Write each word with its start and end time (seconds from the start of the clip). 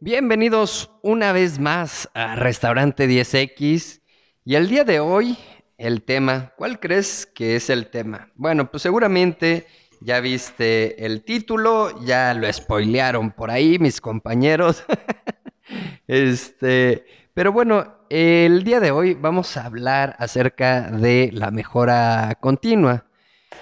Bienvenidos 0.00 0.92
una 1.02 1.32
vez 1.32 1.58
más 1.58 2.08
a 2.14 2.36
Restaurante 2.36 3.08
10X 3.08 4.00
y 4.44 4.54
el 4.54 4.68
día 4.68 4.84
de 4.84 5.00
hoy 5.00 5.36
el 5.76 6.04
tema, 6.04 6.52
¿cuál 6.56 6.78
crees 6.78 7.26
que 7.26 7.56
es 7.56 7.68
el 7.68 7.88
tema? 7.88 8.30
Bueno, 8.36 8.70
pues 8.70 8.84
seguramente 8.84 9.66
ya 10.00 10.20
viste 10.20 11.04
el 11.04 11.24
título, 11.24 12.04
ya 12.04 12.32
lo 12.32 12.50
spoilearon 12.52 13.32
por 13.32 13.50
ahí 13.50 13.80
mis 13.80 14.00
compañeros. 14.00 14.84
este, 16.06 17.04
pero 17.34 17.50
bueno, 17.50 17.96
el 18.08 18.62
día 18.62 18.78
de 18.78 18.92
hoy 18.92 19.14
vamos 19.14 19.56
a 19.56 19.64
hablar 19.64 20.14
acerca 20.20 20.92
de 20.92 21.30
la 21.32 21.50
mejora 21.50 22.38
continua 22.40 23.06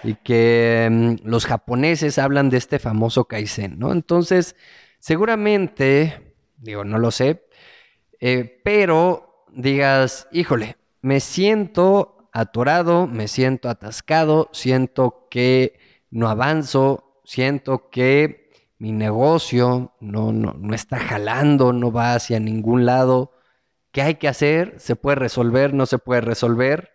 y 0.05 0.17
que 0.17 0.87
mm, 0.91 1.27
los 1.27 1.47
japoneses 1.47 2.19
hablan 2.19 2.51
de 2.51 2.59
este 2.59 2.79
famoso 2.79 3.25
Kaizen, 3.25 3.79
¿no? 3.79 3.91
Entonces, 3.91 4.55
seguramente 4.99 6.26
digo, 6.59 6.85
no 6.85 6.99
lo 6.99 7.11
sé, 7.11 7.47
eh, 8.21 8.61
pero 8.65 9.45
digas, 9.53 10.29
híjole, 10.33 10.77
me 11.03 11.21
siento 11.21 12.29
atorado, 12.33 13.07
me 13.07 13.29
siento 13.29 13.69
atascado, 13.69 14.49
siento 14.53 15.27
que 15.31 15.79
no 16.11 16.29
avanzo, 16.29 17.21
siento 17.25 17.91
que 17.91 18.51
mi 18.79 18.93
negocio 18.93 19.95
no, 20.01 20.33
no, 20.33 20.55
no 20.59 20.75
está 20.75 20.99
jalando, 20.99 21.73
no 21.73 21.91
va 21.93 22.15
hacia 22.15 22.41
ningún 22.41 22.85
lado. 22.85 23.33
¿Qué 23.91 24.03
hay 24.03 24.17
que 24.17 24.29
hacer? 24.29 24.75
¿Se 24.79 24.97
puede 24.97 25.17
resolver? 25.17 25.73
¿No 25.73 25.87
se 25.87 25.99
puede 25.99 26.21
resolver? 26.21 26.93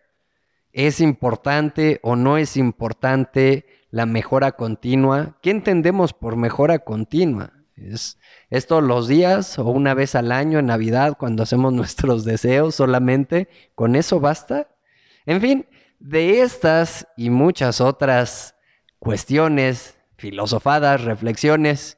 ¿Es 0.71 1.01
importante 1.01 1.99
o 2.03 2.15
no 2.15 2.37
es 2.37 2.55
importante 2.55 3.65
la 3.89 4.05
mejora 4.05 4.53
continua? 4.53 5.37
¿Qué 5.41 5.49
entendemos 5.49 6.13
por 6.13 6.35
mejora 6.35 6.79
continua? 6.79 7.60
Es, 7.89 8.67
todos 8.67 8.83
los 8.83 9.07
días 9.07 9.57
o 9.59 9.65
una 9.65 9.93
vez 9.93 10.15
al 10.15 10.31
año 10.31 10.59
en 10.59 10.67
Navidad 10.67 11.17
cuando 11.17 11.43
hacemos 11.43 11.73
nuestros 11.73 12.23
deseos 12.25 12.75
solamente. 12.75 13.49
¿Con 13.75 13.95
eso 13.95 14.19
basta? 14.19 14.69
En 15.25 15.41
fin, 15.41 15.65
de 15.99 16.41
estas 16.41 17.07
y 17.15 17.29
muchas 17.29 17.81
otras 17.81 18.55
cuestiones, 18.99 19.97
filosofadas, 20.17 21.03
reflexiones 21.03 21.97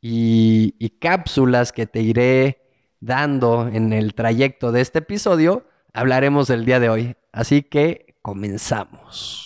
y, 0.00 0.74
y 0.78 0.90
cápsulas 0.90 1.72
que 1.72 1.86
te 1.86 2.00
iré 2.00 2.62
dando 3.00 3.68
en 3.68 3.92
el 3.92 4.14
trayecto 4.14 4.72
de 4.72 4.80
este 4.80 5.00
episodio, 5.00 5.66
hablaremos 5.92 6.50
el 6.50 6.64
día 6.64 6.80
de 6.80 6.88
hoy. 6.88 7.16
Así 7.32 7.62
que 7.62 8.16
comenzamos. 8.22 9.45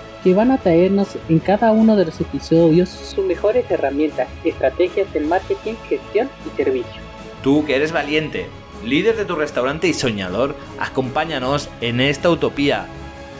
que 0.23 0.33
van 0.33 0.51
a 0.51 0.57
traernos 0.57 1.17
en 1.29 1.39
cada 1.39 1.71
uno 1.71 1.95
de 1.95 2.05
los 2.05 2.19
episodios 2.21 2.89
sus 2.89 3.25
mejores 3.25 3.69
herramientas, 3.69 4.27
estrategias 4.43 5.11
de 5.13 5.21
marketing, 5.21 5.73
gestión 5.89 6.29
y 6.45 6.55
servicio. 6.55 7.01
Tú 7.43 7.65
que 7.65 7.75
eres 7.75 7.91
valiente, 7.91 8.47
líder 8.85 9.17
de 9.17 9.25
tu 9.25 9.35
restaurante 9.35 9.87
y 9.87 9.93
soñador, 9.93 10.55
acompáñanos 10.79 11.69
en 11.81 12.01
esta 12.01 12.29
utopía. 12.29 12.85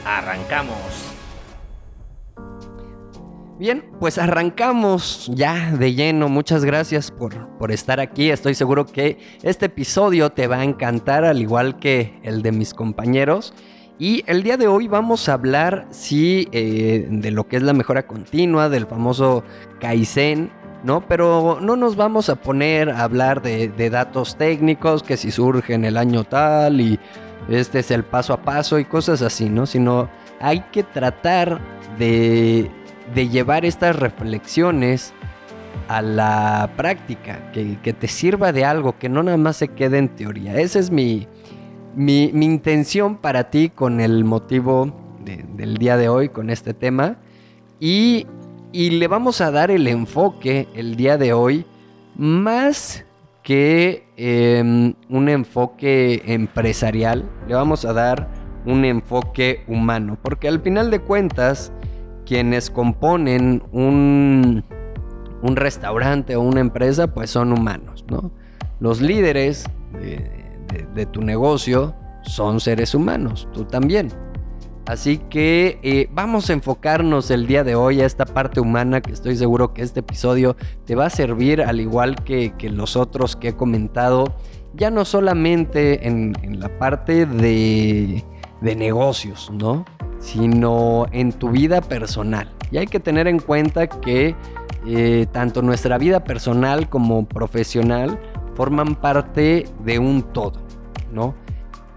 ¡Arrancamos! 0.05 1.11
Bien, 3.59 3.83
pues 3.99 4.17
arrancamos 4.17 5.29
ya 5.31 5.73
de 5.73 5.93
lleno. 5.93 6.29
Muchas 6.29 6.65
gracias 6.65 7.11
por, 7.11 7.47
por, 7.59 7.71
estar 7.71 7.99
aquí. 7.99 8.31
Estoy 8.31 8.55
seguro 8.55 8.87
que 8.87 9.19
este 9.43 9.67
episodio 9.67 10.31
te 10.31 10.47
va 10.47 10.61
a 10.61 10.63
encantar, 10.63 11.25
al 11.25 11.39
igual 11.39 11.77
que 11.77 12.19
el 12.23 12.41
de 12.41 12.51
mis 12.51 12.73
compañeros. 12.73 13.53
Y 13.99 14.23
el 14.25 14.41
día 14.43 14.57
de 14.57 14.67
hoy 14.67 14.87
vamos 14.87 15.29
a 15.29 15.33
hablar, 15.33 15.85
sí, 15.91 16.47
eh, 16.51 17.07
de 17.09 17.31
lo 17.31 17.47
que 17.47 17.57
es 17.57 17.63
la 17.63 17.73
mejora 17.73 18.07
continua, 18.07 18.67
del 18.67 18.87
famoso 18.87 19.43
Kaizen, 19.79 20.51
¿no? 20.83 21.07
Pero 21.07 21.59
no 21.61 21.75
nos 21.75 21.95
vamos 21.95 22.29
a 22.29 22.35
poner 22.35 22.89
a 22.89 23.03
hablar 23.03 23.41
de, 23.41 23.89
datos 23.89 24.37
técnicos, 24.37 25.03
que 25.03 25.17
si 25.17 25.31
surge 25.31 25.73
en 25.73 25.85
el 25.85 25.97
año 25.97 26.23
tal 26.23 26.81
y 26.81 26.99
este 27.49 27.79
es 27.79 27.91
el 27.91 28.03
paso 28.03 28.33
a 28.33 28.41
paso 28.41 28.79
y 28.79 28.85
cosas 28.85 29.21
así, 29.21 29.49
¿no? 29.49 29.65
Sino 29.65 30.09
hay 30.39 30.61
que 30.71 30.83
tratar 30.83 31.59
de, 31.99 32.71
de 33.13 33.29
llevar 33.29 33.65
estas 33.65 33.95
reflexiones 33.95 35.13
a 35.87 36.01
la 36.01 36.71
práctica, 36.77 37.51
que, 37.51 37.77
que, 37.81 37.93
te 37.93 38.07
sirva 38.07 38.51
de 38.51 38.65
algo, 38.65 38.97
que 38.97 39.09
no 39.09 39.23
nada 39.23 39.37
más 39.37 39.57
se 39.57 39.67
quede 39.67 39.97
en 39.97 40.09
teoría. 40.09 40.55
Ese 40.55 40.79
es 40.79 40.89
mi, 40.89 41.27
mi, 41.95 42.25
intención 42.25 43.17
para 43.17 43.49
ti 43.49 43.69
con 43.69 43.99
el 43.99 44.23
motivo 44.23 44.91
del 45.23 45.77
día 45.77 45.97
de 45.97 46.09
hoy, 46.09 46.29
con 46.29 46.49
este 46.49 46.73
tema. 46.73 47.17
Y, 47.79 48.27
le 48.73 49.07
vamos 49.07 49.41
a 49.41 49.51
dar 49.51 49.69
el 49.71 49.87
enfoque 49.87 50.67
el 50.73 50.95
día 50.95 51.17
de 51.17 51.33
hoy 51.33 51.65
más 52.15 53.05
que 53.43 54.05
em, 54.15 54.93
un 55.09 55.27
enfoque 55.27 56.21
empresarial, 56.25 57.29
le 57.47 57.55
vamos 57.55 57.83
a 57.85 57.93
dar 57.93 58.29
un 58.65 58.85
enfoque 58.85 59.63
humano, 59.67 60.17
porque 60.21 60.47
al 60.47 60.61
final 60.61 60.91
de 60.91 60.99
cuentas, 60.99 61.73
quienes 62.25 62.69
componen 62.69 63.63
un, 63.71 64.63
un 65.41 65.55
restaurante 65.55 66.35
o 66.35 66.41
una 66.41 66.61
empresa, 66.61 67.13
pues 67.13 67.31
son 67.31 67.51
humanos, 67.51 68.05
¿no? 68.07 68.31
Los 68.79 69.01
líderes 69.01 69.65
de, 70.71 70.87
de, 70.93 71.05
tu 71.05 71.21
negocio 71.21 71.93
son 72.23 72.59
seres 72.59 72.95
humanos, 72.95 73.47
tú 73.53 73.65
también. 73.65 74.09
Así 74.87 75.19
que 75.29 75.79
eh, 75.83 76.09
vamos 76.11 76.49
a 76.49 76.53
enfocarnos 76.53 77.29
el 77.31 77.45
día 77.47 77.63
de 77.63 77.75
hoy 77.75 78.01
a 78.01 78.05
esta 78.05 78.25
parte 78.25 78.59
humana 78.59 78.99
que 78.99 79.11
estoy 79.11 79.35
seguro 79.35 79.73
que 79.73 79.83
este 79.83 79.99
episodio 79.99 80.55
te 80.85 80.95
va 80.95 81.05
a 81.05 81.09
servir 81.09 81.61
al 81.61 81.79
igual 81.79 82.15
que, 82.23 82.53
los 82.63 82.95
otros 82.95 83.35
que 83.35 83.49
he 83.49 83.53
comentado, 83.53 84.35
ya 84.73 84.89
no 84.89 85.05
solamente 85.05 86.07
en, 86.07 86.33
la 86.59 86.67
parte 86.79 87.25
de, 87.25 88.23
negocios, 88.61 89.51
¿no? 89.53 89.85
Sino 90.19 91.05
en 91.11 91.31
tu 91.31 91.51
vida 91.51 91.81
personal. 91.81 92.49
Y 92.71 92.77
hay 92.77 92.87
que 92.87 92.99
tener 92.99 93.27
en 93.27 93.39
cuenta 93.39 93.87
que 93.87 94.35
eh, 94.87 95.27
tanto 95.31 95.61
nuestra 95.61 95.99
vida 95.99 96.23
personal 96.23 96.89
como 96.89 97.25
profesional 97.25 98.19
forman 98.61 98.93
parte 98.93 99.65
de 99.83 99.97
un 99.97 100.21
todo, 100.21 100.59
¿no? 101.11 101.33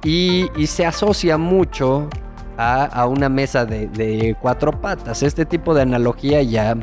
Y, 0.02 0.48
se 0.66 0.86
asocia 0.86 1.36
mucho 1.36 2.08
a, 2.56 3.06
una 3.06 3.28
mesa 3.28 3.66
de, 3.66 4.34
cuatro 4.40 4.72
patas. 4.72 5.22
Este 5.22 5.44
tipo 5.44 5.74
de 5.74 5.82
analogía 5.82 6.40
ya, 6.40 6.74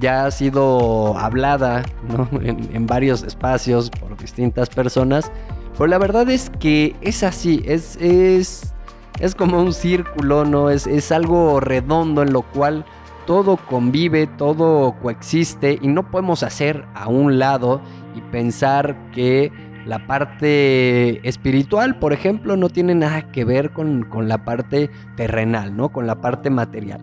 ya 0.00 0.26
ha 0.26 0.30
sido 0.32 1.16
hablada 1.16 1.84
en, 2.42 2.86
varios 2.88 3.22
espacios 3.22 3.90
por 3.90 4.16
distintas 4.16 4.70
personas. 4.70 5.30
Pero 5.74 5.86
la 5.86 5.98
verdad 5.98 6.28
es 6.28 6.50
que 6.58 6.96
es 7.00 7.22
así, 7.22 7.62
es, 7.64 7.94
es, 8.00 8.74
es 9.20 9.36
como 9.36 9.62
un 9.62 9.72
círculo, 9.72 10.44
¿no? 10.44 10.68
Es, 10.68 10.88
es 10.88 11.12
algo 11.12 11.60
redondo 11.60 12.22
en 12.22 12.32
lo 12.32 12.42
cual 12.42 12.84
todo 13.24 13.56
convive, 13.56 14.26
todo 14.26 14.96
coexiste 15.00 15.78
y 15.80 15.86
no 15.86 16.10
podemos 16.10 16.42
hacer 16.42 16.84
a 16.94 17.06
un 17.06 17.38
lado 17.38 17.80
y 18.16 18.20
pensar 18.32 18.96
que 19.12 19.52
la 19.86 20.04
parte 20.06 21.26
espiritual, 21.26 21.98
por 21.98 22.12
ejemplo, 22.12 22.56
no 22.56 22.68
tiene 22.68 22.94
nada 22.94 23.30
que 23.30 23.44
ver 23.44 23.70
con, 23.70 24.08
la 24.28 24.44
parte 24.44 24.90
terrenal, 25.16 25.76
¿no? 25.76 25.90
Con 25.90 26.08
la 26.08 26.20
parte 26.20 26.50
material. 26.50 27.00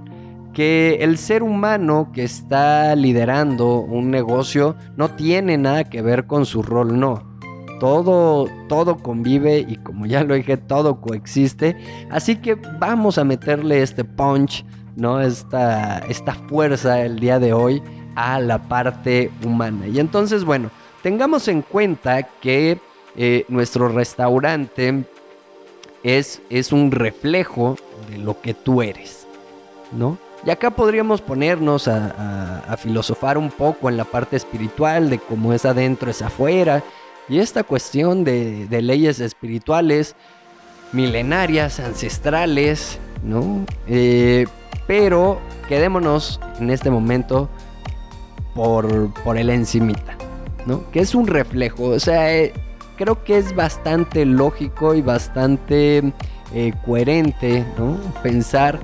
Que 0.53 0.97
el 1.01 1.17
ser 1.17 1.43
humano 1.43 2.11
que 2.13 2.23
está 2.23 2.95
liderando 2.95 3.79
un 3.79 4.11
negocio 4.11 4.75
no 4.97 5.09
tiene 5.09 5.57
nada 5.57 5.85
que 5.85 6.01
ver 6.01 6.27
con 6.27 6.45
su 6.45 6.61
rol, 6.61 6.99
no. 6.99 7.23
Todo, 7.79 8.47
todo 8.67 8.97
convive 8.97 9.59
y 9.59 9.77
como 9.77 10.05
ya 10.05 10.23
lo 10.23 10.35
dije, 10.35 10.57
todo 10.57 10.99
coexiste. 10.99 11.77
Así 12.11 12.35
que 12.35 12.55
vamos 12.79 13.17
a 13.17 13.23
meterle 13.23 13.81
este 13.81 14.03
punch, 14.03 14.65
¿no? 14.97 15.21
Esta, 15.21 15.99
esta 16.09 16.33
fuerza 16.33 17.01
el 17.01 17.19
día 17.19 17.39
de 17.39 17.53
hoy 17.53 17.81
a 18.15 18.39
la 18.39 18.61
parte 18.61 19.31
humana. 19.43 19.87
Y 19.87 19.99
entonces, 19.99 20.43
bueno, 20.43 20.69
tengamos 21.03 21.47
en 21.47 21.61
cuenta 21.61 22.23
que 22.23 22.79
eh, 23.15 23.45
nuestro 23.49 23.89
restaurante 23.89 25.03
es, 26.01 26.41
es 26.49 26.71
un 26.71 26.89
reflejo 26.89 27.75
de 28.09 28.17
lo 28.17 28.41
que 28.41 28.55
tú 28.55 28.81
eres, 28.81 29.27
¿no? 29.91 30.17
Y 30.45 30.49
acá 30.49 30.71
podríamos 30.71 31.21
ponernos 31.21 31.87
a, 31.87 32.75
filosofar 32.77 33.37
un 33.37 33.49
poco 33.49 33.87
en 33.87 33.95
la 33.95 34.03
parte 34.03 34.35
espiritual, 34.35 35.09
de 35.09 35.19
cómo 35.19 35.53
es 35.53 35.63
adentro, 35.63 36.11
es 36.11 36.21
afuera. 36.21 36.83
Y 37.29 37.39
esta 37.39 37.63
cuestión 37.63 38.25
de, 38.25 38.67
leyes 38.81 39.21
espirituales, 39.21 40.15
milenarias, 40.91 41.79
ancestrales, 41.79 42.99
¿no? 43.23 43.65
Eh, 43.87 44.45
pero 44.85 45.39
quedémonos 45.69 46.41
en 46.59 46.71
este 46.71 46.89
momento 46.89 47.47
por, 48.53 49.13
por 49.23 49.37
el 49.37 49.49
encimita, 49.49 50.17
¿no? 50.65 50.89
Que 50.91 50.99
es 50.99 51.15
un 51.15 51.27
reflejo, 51.27 51.85
o 51.85 51.99
sea, 51.99 52.33
eh, 52.35 52.53
creo 52.97 53.23
que 53.23 53.37
es 53.37 53.55
bastante 53.55 54.25
lógico 54.25 54.93
y 54.93 55.01
bastante 55.01 56.13
eh, 56.53 56.73
coherente. 56.85 57.65
Pensar 58.21 58.79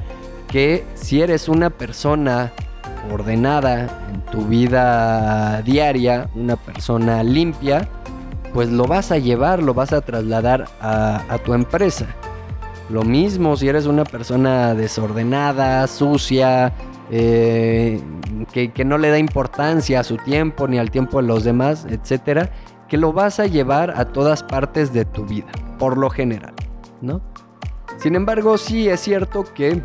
que 0.48 0.84
si 0.96 1.22
eres 1.22 1.48
una 1.48 1.70
persona 1.70 2.52
ordenada 3.12 3.88
en 4.12 4.22
tu 4.32 4.46
vida 4.46 5.62
diaria, 5.62 6.30
una 6.36 6.56
persona 6.56 7.24
limpia, 7.24 7.88
pues 8.54 8.70
lo 8.70 8.86
vas 8.86 9.12
a 9.12 9.18
llevar, 9.18 9.62
lo 9.62 9.74
vas 9.74 9.94
a 9.94 10.02
trasladar 10.02 10.66
a, 10.82 11.38
tu 11.46 11.54
empresa. 11.54 12.08
Lo 12.90 13.04
mismo 13.04 13.56
si 13.56 13.68
eres 13.68 13.86
una 13.86 14.04
persona 14.04 14.74
desordenada, 14.74 15.86
sucia, 15.86 16.74
eh, 17.12 18.00
que, 18.54 18.86
no 18.86 18.98
le 19.00 19.10
da 19.10 19.18
importancia 19.18 20.00
a 20.00 20.04
su 20.04 20.18
tiempo 20.18 20.68
ni 20.68 20.78
al 20.78 20.92
tiempo 20.92 21.22
de 21.22 21.28
los 21.28 21.44
demás, 21.44 21.88
etcétera, 21.90 22.52
que 22.88 22.98
lo 22.98 23.14
vas 23.14 23.40
a 23.40 23.48
llevar 23.48 23.94
a 23.98 24.06
todas 24.06 24.44
partes 24.44 24.94
de 24.94 25.06
tu 25.06 25.26
vida, 25.26 25.48
por 25.80 25.98
lo 25.98 26.10
general, 26.10 26.54
¿no? 27.02 27.22
Sin 27.98 28.16
embargo, 28.16 28.58
sí 28.58 28.90
es 28.90 29.00
cierto 29.00 29.44
que 29.56 29.82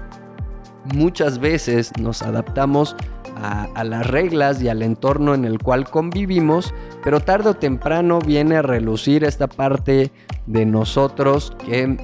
muchas 0.95 1.39
veces 1.39 1.93
nos 1.99 2.23
adaptamos 2.23 2.95
a, 3.37 3.85
las 3.85 4.07
reglas 4.07 4.63
y 4.63 4.69
al 4.69 4.83
entorno 4.83 5.35
en 5.35 5.45
el 5.45 5.59
cual 5.59 5.89
convivimos, 5.89 6.75
pero 7.03 7.21
tarde 7.21 7.51
o 7.51 7.55
temprano 7.55 8.19
viene 8.21 8.57
a 8.57 8.63
relucir 8.63 9.25
esta 9.25 9.49
parte 9.49 10.13
de 10.47 10.67
nosotros 10.67 11.57
que, 11.67 11.97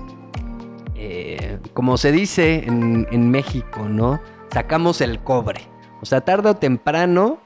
eh, 0.96 1.58
como 1.74 1.98
se 1.98 2.10
dice 2.10 2.64
en 2.66 3.30
México, 3.30 3.86
¿no? 3.88 4.18
Sacamos 4.52 5.00
el 5.00 5.20
cobre. 5.20 5.60
O 6.02 6.06
sea, 6.06 6.22
tarde 6.22 6.50
o 6.50 6.56
temprano 6.56 7.40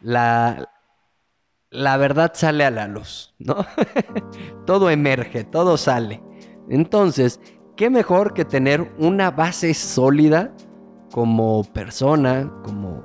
la, 0.00 0.70
la 1.70 1.96
verdad 1.96 2.32
sale 2.34 2.64
a 2.64 2.70
la 2.70 2.88
luz, 2.88 3.34
¿no? 3.38 3.66
todo 4.66 4.90
emerge, 4.90 5.44
todo 5.44 5.76
sale. 5.76 6.22
Entonces, 6.68 7.40
¿qué 7.76 7.90
mejor 7.90 8.34
que 8.34 8.44
tener 8.44 8.92
una 8.98 9.30
base 9.30 9.74
sólida 9.74 10.52
como 11.12 11.62
persona, 11.64 12.50
como, 12.64 13.02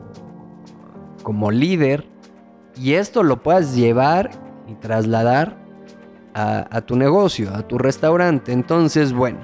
como 1.23 1.51
líder, 1.51 2.07
y 2.75 2.93
esto 2.93 3.21
lo 3.21 3.43
puedas 3.43 3.75
llevar 3.75 4.31
y 4.67 4.75
trasladar 4.75 5.57
a, 6.33 6.81
tu 6.81 6.95
negocio, 6.95 7.51
a 7.51 7.67
tu 7.67 7.79
restaurante. 7.79 8.51
Entonces, 8.51 9.11
bueno, 9.11 9.39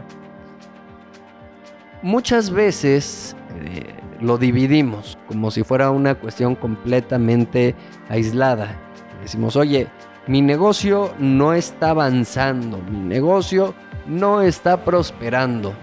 muchas 2.03 2.51
veces 2.51 3.35
eh, 3.61 3.94
lo 4.19 4.38
dividimos 4.38 5.17
como 5.27 5.51
si 5.51 5.63
fuera 5.63 5.91
una 5.91 6.15
cuestión 6.15 6.55
completamente 6.55 7.75
aislada. 8.09 8.79
Decimos, 9.21 9.55
oye, 9.55 9.88
mi 10.27 10.41
negocio 10.41 11.13
no 11.19 11.53
está 11.53 11.91
avanzando, 11.91 12.77
mi 12.77 13.00
negocio 13.00 13.73
no 14.07 14.41
está 14.41 14.83
prosperando. 14.83 15.73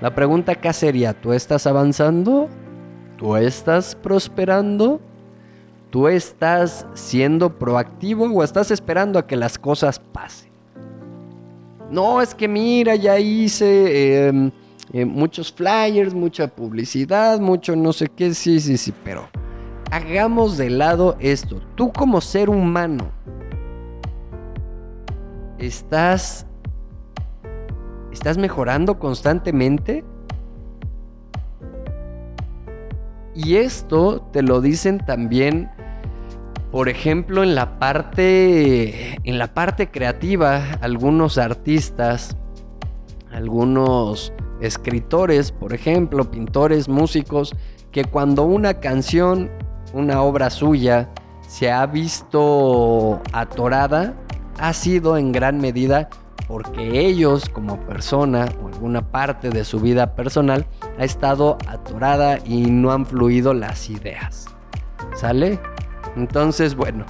La 0.00 0.14
pregunta 0.14 0.52
acá 0.52 0.72
sería, 0.72 1.12
¿tú 1.14 1.32
estás 1.32 1.66
avanzando? 1.66 2.48
¿Tú 3.16 3.36
estás 3.36 3.94
prosperando? 3.94 5.00
¿Tú 5.90 6.08
estás 6.08 6.86
siendo 6.94 7.56
proactivo 7.56 8.26
o 8.26 8.42
estás 8.42 8.70
esperando 8.70 9.18
a 9.18 9.26
que 9.26 9.36
las 9.36 9.58
cosas 9.58 9.98
pasen? 9.98 10.50
No, 11.90 12.20
es 12.20 12.34
que 12.34 12.48
mira, 12.48 12.96
ya 12.96 13.18
hice 13.18 14.28
em, 14.28 14.50
eh, 14.92 15.04
muchos 15.04 15.52
flyers, 15.52 16.14
mucha 16.14 16.48
publicidad, 16.48 17.40
mucho 17.40 17.76
no 17.76 17.92
sé 17.92 18.08
qué, 18.08 18.34
sí, 18.34 18.60
sí, 18.60 18.76
sí, 18.76 18.92
pero 19.04 19.28
hagamos 19.90 20.56
de 20.56 20.70
lado 20.70 21.16
esto. 21.20 21.60
Tú 21.74 21.92
como 21.92 22.20
ser 22.20 22.50
humano, 22.50 23.10
estás 25.58 26.46
¿Estás 28.14 28.38
mejorando 28.38 29.00
constantemente? 29.00 30.04
Y 33.34 33.56
esto 33.56 34.20
te 34.32 34.40
lo 34.40 34.60
dicen 34.60 34.98
también, 35.04 35.68
por 36.70 36.88
ejemplo, 36.88 37.42
en 37.42 37.56
la 37.56 37.80
parte 37.80 39.18
en 39.24 39.38
la 39.38 39.52
parte 39.52 39.90
creativa, 39.90 40.62
algunos 40.80 41.38
artistas, 41.38 42.36
algunos 43.32 44.32
escritores, 44.66 45.52
por 45.52 45.72
ejemplo, 45.72 46.30
pintores, 46.30 46.88
músicos, 46.88 47.54
que 47.92 48.04
cuando 48.04 48.44
una 48.44 48.74
canción, 48.80 49.50
una 49.92 50.22
obra 50.22 50.50
suya 50.50 51.10
se 51.46 51.70
ha 51.70 51.86
visto 51.86 53.20
atorada, 53.32 54.14
ha 54.58 54.72
sido 54.72 55.16
en 55.16 55.32
gran 55.32 55.58
medida 55.58 56.08
porque 56.46 57.06
ellos 57.06 57.48
como 57.48 57.80
persona 57.80 58.48
o 58.62 58.68
alguna 58.68 59.10
parte 59.10 59.50
de 59.50 59.64
su 59.64 59.80
vida 59.80 60.14
personal 60.14 60.66
ha 60.98 61.04
estado 61.04 61.58
atorada 61.66 62.38
y 62.44 62.66
no 62.66 62.92
han 62.92 63.06
fluido 63.06 63.54
las 63.54 63.88
ideas. 63.88 64.46
¿Sale? 65.14 65.58
Entonces, 66.16 66.74
bueno, 66.74 67.04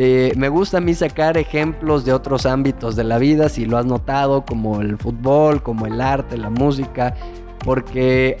eh, 0.00 0.32
me 0.36 0.48
gusta 0.48 0.78
a 0.78 0.80
mí 0.80 0.94
sacar 0.94 1.36
ejemplos 1.36 2.04
de 2.04 2.12
otros 2.12 2.46
ámbitos 2.46 2.94
de 2.94 3.02
la 3.02 3.18
vida, 3.18 3.48
si 3.48 3.66
lo 3.66 3.78
has 3.78 3.84
notado, 3.84 4.44
como 4.44 4.80
el 4.80 4.96
fútbol, 4.96 5.60
como 5.60 5.86
el 5.86 6.00
arte, 6.00 6.38
la 6.38 6.50
música, 6.50 7.16
porque 7.64 8.38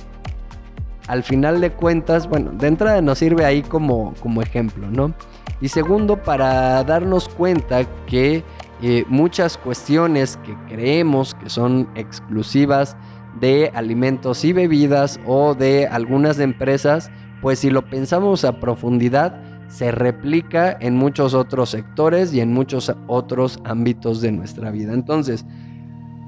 al 1.08 1.24
final 1.24 1.60
de 1.60 1.72
cuentas, 1.72 2.28
bueno, 2.28 2.52
de 2.52 2.68
entrada 2.68 3.02
nos 3.02 3.18
sirve 3.18 3.44
ahí 3.44 3.62
como, 3.62 4.14
como 4.22 4.40
ejemplo, 4.40 4.88
¿no? 4.88 5.12
Y 5.60 5.66
segundo, 5.66 6.22
para 6.22 6.84
darnos 6.84 7.28
cuenta 7.28 7.84
que 8.06 8.44
eh, 8.80 9.04
muchas 9.08 9.58
cuestiones 9.58 10.38
que 10.44 10.54
creemos 10.68 11.34
que 11.34 11.50
son 11.50 11.88
exclusivas 11.96 12.96
de 13.40 13.72
alimentos 13.74 14.44
y 14.44 14.52
bebidas 14.52 15.18
o 15.26 15.56
de 15.56 15.88
algunas 15.88 16.38
empresas, 16.38 17.10
pues 17.42 17.58
si 17.58 17.70
lo 17.70 17.84
pensamos 17.84 18.44
a 18.44 18.60
profundidad, 18.60 19.47
se 19.68 19.92
replica 19.92 20.76
en 20.80 20.96
muchos 20.96 21.34
otros 21.34 21.70
sectores 21.70 22.32
y 22.32 22.40
en 22.40 22.52
muchos 22.52 22.92
otros 23.06 23.60
ámbitos 23.64 24.20
de 24.20 24.32
nuestra 24.32 24.70
vida. 24.70 24.92
Entonces, 24.92 25.44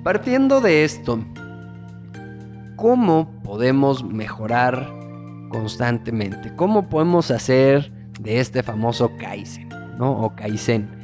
partiendo 0.05 0.61
de 0.61 0.85
esto, 0.85 1.19
¿cómo 2.77 3.31
podemos 3.43 4.05
mejorar 4.05 4.89
constantemente? 5.49 6.55
¿Cómo 6.56 6.89
podemos 6.89 7.31
hacer 7.31 7.93
de 8.20 8.41
este 8.41 8.63
famoso 8.63 9.11
Kaizen, 9.19 9.69
¿no? 9.99 10.13
O 10.13 10.35
Kaizen 10.37 11.01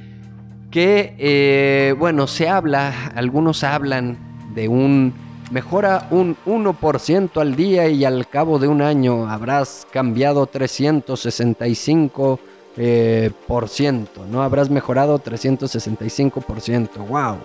que, 0.71 1.15
eh, 1.19 1.95
bueno, 1.99 2.27
se 2.27 2.51
habla, 2.51 2.93
algunos 3.15 3.65
hablan 3.65 4.19
de 4.55 4.69
un 4.69 5.15
mejora 5.51 6.09
un 6.11 6.37
1% 6.47 7.41
al 7.41 7.57
día 7.57 7.89
y 7.89 8.05
al 8.05 8.29
cabo 8.29 8.59
de 8.59 8.69
un 8.69 8.83
año 8.83 9.29
habrás 9.29 9.87
cambiado 9.91 10.47
365%, 10.47 12.39
eh, 12.79 13.31
por 13.47 13.71
ciento, 13.71 14.27
¿no? 14.31 14.43
Habrás 14.43 14.69
mejorado 14.69 15.19
365%, 15.19 17.07
wow. 17.09 17.37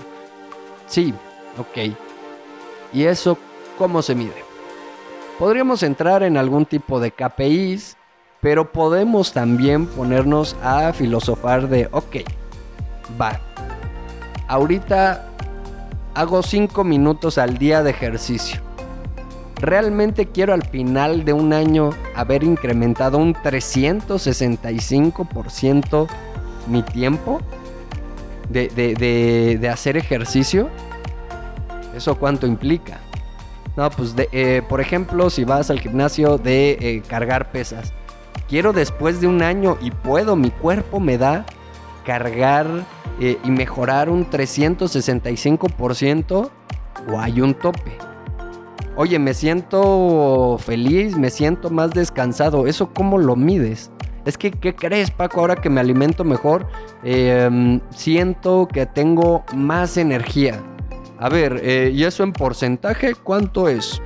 Sí, 0.87 1.13
ok. 1.57 1.95
¿Y 2.91 3.03
eso 3.05 3.37
cómo 3.77 4.01
se 4.01 4.13
mide? 4.13 4.43
Podríamos 5.39 5.83
entrar 5.83 6.23
en 6.23 6.35
algún 6.35 6.65
tipo 6.65 6.99
de 6.99 7.11
KPIs, 7.11 7.95
pero 8.41 8.73
podemos 8.73 9.31
también 9.31 9.87
ponernos 9.87 10.55
a 10.61 10.91
filosofar 10.91 11.69
de, 11.69 11.87
ok, 11.91 12.17
va. 13.19 13.39
Ahorita 14.47 15.30
hago 16.13 16.43
5 16.43 16.83
minutos 16.83 17.37
al 17.37 17.57
día 17.57 17.81
de 17.83 17.91
ejercicio. 17.91 18.59
¿Realmente 19.55 20.25
quiero 20.25 20.53
al 20.53 20.63
final 20.63 21.23
de 21.23 21.31
un 21.33 21.53
año 21.53 21.91
haber 22.15 22.43
incrementado 22.43 23.19
un 23.19 23.35
365% 23.35 26.07
mi 26.67 26.81
tiempo 26.81 27.39
de, 28.49 29.69
hacer 29.71 29.97
ejercicio? 29.97 30.67
¿Eso 31.95 32.15
cuánto 32.15 32.47
implica? 32.47 32.97
No, 33.77 33.91
pues 33.91 34.15
eh, 34.17 34.63
por 34.67 34.81
ejemplo, 34.81 35.29
si 35.29 35.43
vas 35.45 35.69
al 35.69 35.79
gimnasio 35.79 36.39
de 36.39 36.71
eh, 36.71 37.03
cargar 37.07 37.51
pesas, 37.51 37.93
quiero 38.49 38.73
después 38.73 39.21
de 39.21 39.27
un 39.27 39.43
año 39.43 39.77
y 39.79 39.91
puedo, 39.91 40.35
mi 40.35 40.49
cuerpo 40.49 40.99
me 40.99 41.17
da 41.17 41.45
cargar 42.05 42.67
eh, 43.19 43.37
y 43.43 43.51
mejorar 43.51 44.09
un 44.09 44.29
365% 44.29 46.49
o 47.11 47.19
hay 47.19 47.41
un 47.41 47.53
tope. 47.53 47.97
Oye, 48.95 49.19
me 49.19 49.33
siento 49.33 50.57
feliz, 50.59 51.17
me 51.17 51.29
siento 51.29 51.69
más 51.69 51.91
descansado. 51.91 52.67
¿Eso 52.67 52.93
cómo 52.93 53.17
lo 53.17 53.35
mides? 53.35 53.91
Es 54.25 54.37
que, 54.37 54.51
¿qué 54.51 54.75
crees, 54.75 55.09
Paco? 55.09 55.39
Ahora 55.39 55.55
que 55.55 55.69
me 55.69 55.79
alimento 55.79 56.23
mejor, 56.23 56.67
em, 57.03 57.79
siento 57.89 58.67
que 58.67 58.85
tengo 58.85 59.43
más 59.55 59.97
energía. 59.97 60.61
a 61.19 61.29
ver, 61.29 61.61
eh, 61.63 61.91
¿y 61.93 62.03
eso 62.03 62.23
en 62.23 62.33
porcentaje 62.33 63.13
cuánto 63.13 63.69
es? 63.69 64.01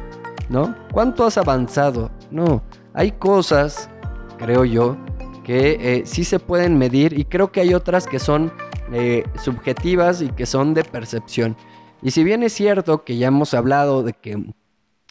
¿No? 0.50 0.76
¿Cuánto 0.92 1.26
has 1.26 1.38
avanzado? 1.38 2.12
No, 2.30 2.62
hay 2.94 3.14
cosas, 3.14 3.90
creo 4.38 4.66
yo, 4.66 4.98
que 5.46 5.78
eh, 5.80 6.04
sí 6.06 6.26
se 6.26 6.40
pueden 6.40 6.78
medir 6.78 7.18
y 7.18 7.24
creo 7.24 7.54
que 7.54 7.62
hay 7.62 7.74
otras 7.74 8.06
que 8.06 8.20
son 8.20 8.52
eh, 8.92 9.24
subjetivas 9.42 10.22
y 10.22 10.30
que 10.30 10.46
son 10.46 10.74
de 10.74 10.84
percepción. 10.84 11.56
Y 12.02 12.12
si 12.12 12.24
bien 12.24 12.44
es 12.44 12.54
cierto 12.54 13.04
que 13.04 13.18
ya 13.18 13.28
hemos 13.28 13.54
hablado 13.54 14.04
de 14.04 14.14
que 14.14 14.32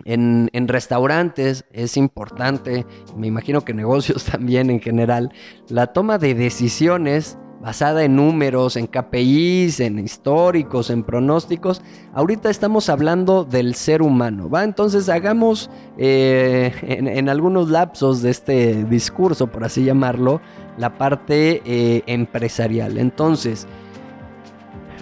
en, 0.04 0.50
en, 0.52 0.68
restaurantes 0.68 1.64
es 1.72 1.96
importante, 1.96 2.86
me 3.16 3.26
imagino 3.26 3.62
que 3.62 3.74
negocios 3.74 4.24
también 4.32 4.70
en 4.70 4.80
general, 4.80 5.32
la 5.68 5.88
toma 5.88 6.18
de 6.18 6.34
decisiones 6.34 7.38
basada 7.64 8.04
en 8.04 8.14
números, 8.14 8.76
en 8.76 8.86
KPIs, 8.86 9.80
en 9.80 9.98
históricos, 9.98 10.90
en 10.90 11.02
pronósticos. 11.02 11.80
Ahorita 12.12 12.50
estamos 12.50 12.90
hablando 12.90 13.44
del 13.44 13.74
ser 13.74 14.02
humano, 14.02 14.50
¿va? 14.50 14.64
Entonces 14.64 15.08
hagamos 15.08 15.70
eh, 15.96 16.74
en, 16.82 17.28
algunos 17.30 17.70
lapsos 17.70 18.20
de 18.20 18.30
este 18.32 18.84
discurso, 18.84 19.46
por 19.46 19.64
así 19.64 19.82
llamarlo, 19.82 20.42
la 20.76 20.98
parte 20.98 21.62
eh, 21.64 22.02
empresarial. 22.06 22.98
Entonces, 22.98 23.66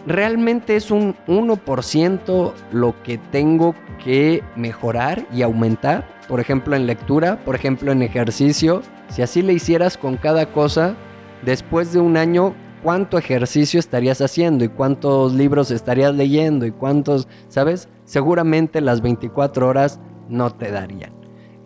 realmente 0.07 0.77
es 0.77 0.93
un 0.93 1.17
1% 1.27 2.53
lo 2.71 3.03
que 3.03 3.19
tengo 3.33 3.75
que 4.05 4.45
mejorar 4.55 5.27
y 5.35 5.43
aumentar. 5.43 6.07
Por 6.29 6.39
ejemplo, 6.39 6.77
en 6.77 6.87
lectura, 6.87 7.41
por 7.45 7.57
ejemplo, 7.57 7.91
en 7.91 8.03
ejercicio. 8.03 8.83
Si 9.09 9.21
así 9.21 9.43
le 9.43 9.53
hicieras 9.53 9.99
con 9.99 10.17
cada 10.17 10.47
cosa, 10.47 10.95
después 11.45 11.93
de 11.93 12.01
un 12.01 12.17
año, 12.17 12.55
¿cuánto 12.83 13.19
ejercicio 13.19 13.79
estarías 13.79 14.21
haciendo? 14.21 14.65
¿Y 14.65 14.69
cuántos 14.69 15.33
libros 15.33 15.71
estarías 15.71 16.15
leyendo? 16.15 16.67
¿Y 16.67 16.73
cuántos, 16.73 17.29
sabes? 17.49 17.89
Seguramente 18.05 18.81
las 18.81 19.01
24 19.01 19.69
horas 19.69 20.01
no 20.29 20.51
te 20.51 20.71
darían. 20.71 21.13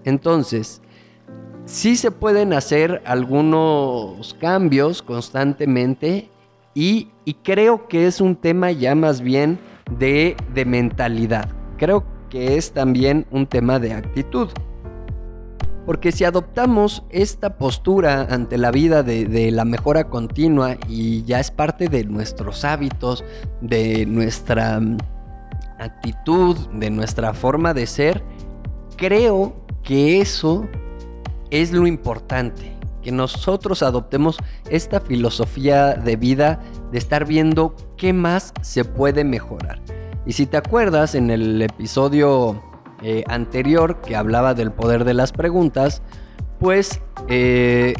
Entonces, 0.05 0.83
sí 1.65 1.97
se 1.97 2.11
pueden 2.11 2.53
hacer 2.53 3.03
algunos 3.05 4.35
cambios 4.41 5.03
constantemente 5.03 6.31
y, 6.75 7.09
creo 7.43 7.89
que 7.89 8.07
es 8.07 8.21
un 8.21 8.37
tema 8.37 8.71
ya 8.71 8.95
más 8.95 9.21
bien 9.21 9.59
de, 9.91 10.37
de 10.55 10.65
mentalidad. 10.65 11.49
Creo 11.79 12.05
que 12.29 12.57
es 12.57 12.73
también 12.73 13.27
un 13.31 13.47
tema 13.47 13.79
de 13.79 13.95
actitud. 13.95 14.49
Porque 15.87 16.11
si 16.11 16.25
adoptamos 16.25 17.05
esta 17.11 17.57
postura 17.59 18.27
ante 18.29 18.59
la 18.59 18.73
vida 18.73 19.05
de, 19.05 19.51
la 19.53 19.65
mejora 19.65 20.09
continua 20.09 20.77
y 20.89 21.23
ya 21.23 21.39
es 21.39 21.53
parte 21.53 21.89
de 21.89 22.03
nuestros 22.03 22.65
hábitos, 22.65 23.25
de 23.61 24.05
nuestra 24.05 24.81
mm, 24.81 24.99
actitud, 25.79 26.57
de 26.75 26.91
nuestra 26.91 27.33
forma 27.33 27.73
de 27.73 27.87
ser, 27.87 28.25
creo 28.97 29.55
que 29.85 30.21
eso 30.21 30.67
es 31.51 31.71
lo 31.71 31.87
importante. 31.87 32.73
Que 33.01 33.13
nosotros 33.13 33.85
adoptemos 33.85 34.39
esta 34.69 35.01
filosofía 35.01 35.95
de 35.95 36.17
vida 36.17 36.61
de 36.91 36.99
estar 36.99 37.25
viendo 37.25 37.77
qué 37.97 38.13
más 38.13 38.53
se 38.61 38.85
puede 38.85 39.23
mejorar. 39.23 39.81
Y 40.27 40.33
si 40.33 40.47
te 40.47 40.57
acuerdas 40.57 41.15
en 41.15 41.31
el 41.31 41.63
episodio 41.63 42.61
eh, 43.03 43.25
anterior 43.29 44.01
que 44.01 44.17
hablaba 44.17 44.55
del 44.55 44.73
poder 44.73 45.05
de 45.05 45.15
las 45.15 45.33
preguntas, 45.33 46.03
pues 46.59 47.01
eh, 47.29 47.95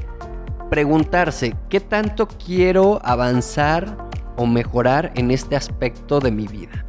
preguntarse 0.71 1.55
qué 1.69 1.81
tanto 1.81 2.27
quiero 2.29 3.01
avanzar 3.05 3.97
o 4.37 4.47
mejorar 4.47 5.13
en 5.15 5.31
este 5.31 5.57
aspecto 5.57 6.21
de 6.21 6.31
mi 6.31 6.47
vida. 6.47 6.85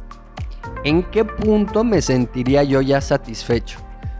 ¿En 0.84 1.02
qué 1.02 1.24
punto 1.24 1.84
me 1.84 2.00
sentiría 2.00 2.62
yo 2.62 2.80
ya 2.80 3.00
satisfecho? 3.00 3.78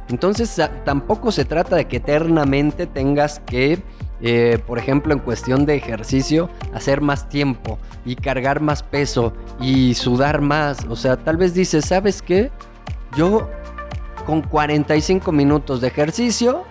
Entonces 0.08 0.60
tampoco 0.84 1.30
se 1.32 1.44
trata 1.44 1.76
de 1.76 1.86
que 1.86 1.98
eternamente 1.98 2.86
tengas 2.86 3.40
que, 3.40 3.82
eh, 4.20 4.58
por 4.66 4.78
ejemplo, 4.78 5.12
en 5.12 5.20
cuestión 5.20 5.66
de 5.66 5.76
ejercicio, 5.76 6.48
hacer 6.72 7.00
más 7.02 7.28
tiempo 7.28 7.78
y 8.04 8.16
cargar 8.16 8.60
más 8.60 8.82
peso 8.82 9.34
y 9.60 9.94
sudar 9.94 10.40
más. 10.40 10.86
O 10.88 10.96
sea, 10.96 11.16
tal 11.16 11.36
vez 11.36 11.52
dices, 11.52 11.84
¿sabes 11.84 12.22
qué? 12.22 12.50
Yo 13.16 13.48
con 14.28 14.42
45 14.42 15.32
minutos 15.32 15.80
de 15.80 15.88
ejercicio 15.88 16.64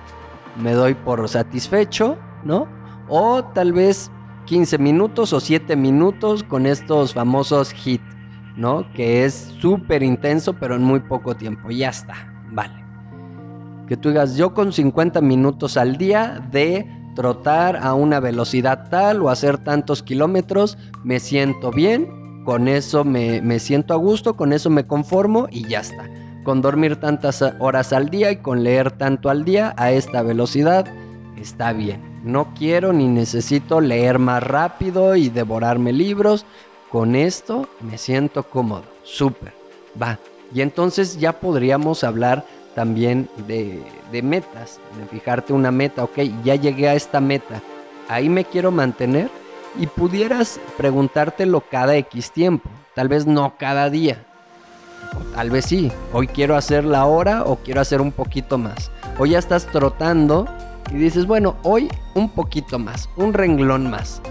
me 0.62 0.74
doy 0.74 0.94
por 0.94 1.28
satisfecho, 1.28 2.16
¿no? 2.44 2.68
O 3.10 3.44
tal 3.46 3.74
vez 3.74 4.12
15 4.46 4.78
minutos 4.78 5.34
o 5.34 5.40
7 5.40 5.76
minutos 5.76 6.44
con 6.44 6.68
estos 6.68 7.16
famosos 7.16 7.74
HIT, 7.74 8.02
¿no? 8.58 8.86
Que 8.94 9.26
es 9.26 9.56
súper 9.60 10.04
intenso 10.04 10.54
pero 10.54 10.76
en 10.76 10.84
muy 10.84 11.00
poco 11.00 11.36
tiempo. 11.36 11.72
Ya 11.72 11.90
está, 11.90 12.14
vale. 12.52 12.76
Que 13.88 13.98
tú 13.98 14.10
digas, 14.10 14.38
yo 14.38 14.54
con 14.54 14.72
50 14.72 15.20
minutos 15.22 15.78
al 15.78 15.98
día 15.98 16.48
de 16.52 16.86
trotar 17.16 17.78
a 17.78 17.96
una 17.96 18.20
velocidad 18.20 18.88
tal 18.92 19.24
o 19.24 19.32
hacer 19.32 19.58
tantos 19.58 20.04
kilómetros, 20.04 20.78
me 21.04 21.20
siento 21.20 21.72
bien, 21.72 22.44
con 22.46 22.68
eso 22.68 23.04
me, 23.04 23.42
me 23.42 23.58
siento 23.58 23.96
a 23.96 23.98
gusto, 23.98 24.36
con 24.36 24.54
eso 24.54 24.70
me 24.70 24.86
conformo 24.86 25.48
y 25.50 25.68
ya 25.68 25.80
está 25.80 26.08
con 26.48 26.62
dormir 26.62 26.96
tantas 26.96 27.44
horas 27.60 27.92
al 27.92 28.10
día 28.10 28.32
y 28.32 28.38
con 28.38 28.64
leer 28.64 28.92
tanto 28.92 29.30
al 29.30 29.44
día 29.44 29.74
a 29.76 29.92
esta 29.92 30.22
velocidad 30.22 30.86
está 31.36 31.74
bien. 31.74 32.22
No 32.24 32.54
quiero 32.54 32.94
ni 32.94 33.10
necesito 33.10 33.82
leer 33.82 34.18
más 34.18 34.42
rápido 34.42 35.18
y 35.18 35.28
devorarme 35.28 35.92
libros. 35.92 36.46
Con 36.90 37.18
esto 37.18 37.68
me 37.82 37.98
siento 37.98 38.44
cómodo. 38.44 38.86
Súper. 39.04 39.52
Va. 40.02 40.20
Y 40.54 40.62
entonces 40.62 41.20
ya 41.20 41.34
podríamos 41.34 42.06
hablar 42.06 42.46
también 42.76 43.28
de, 43.46 43.84
de, 44.14 44.22
metas, 44.22 44.80
de 44.98 45.06
fijarte 45.08 45.52
una 45.52 45.72
meta. 45.72 46.06
Ok, 46.06 46.20
ya 46.46 46.56
llegué 46.56 46.88
a 46.88 46.96
esta 46.96 47.20
meta. 47.20 47.62
Ahí 48.08 48.30
me 48.30 48.46
quiero 48.46 48.72
mantener. 48.72 49.30
Y 49.78 49.88
pudieras 49.88 50.62
preguntártelo 50.78 51.60
cada 51.70 51.98
X 51.98 52.32
tiempo. 52.32 52.70
Tal 52.96 53.10
vez 53.10 53.28
no 53.28 53.58
cada 53.58 53.90
día. 53.90 54.27
Tal 55.36 55.50
vez 55.50 55.66
sí, 55.66 55.92
hoy 56.14 56.28
quiero 56.28 56.56
hacer 56.56 56.84
la 56.84 57.06
hora 57.06 57.44
o 57.44 57.58
quiero 57.58 57.82
hacer 57.82 58.02
un 58.02 58.12
poquito 58.12 58.58
más. 58.58 58.92
Hoy 59.20 59.32
ya 59.32 59.40
estás 59.40 59.68
trotando 59.68 60.48
y 60.92 60.96
dices, 60.96 61.26
bueno, 61.26 61.58
hoy 61.64 61.90
un 62.16 62.30
poquito 62.30 62.80
más, 62.80 63.10
un 63.18 63.34
renglón 63.34 63.90
más, 63.90 64.22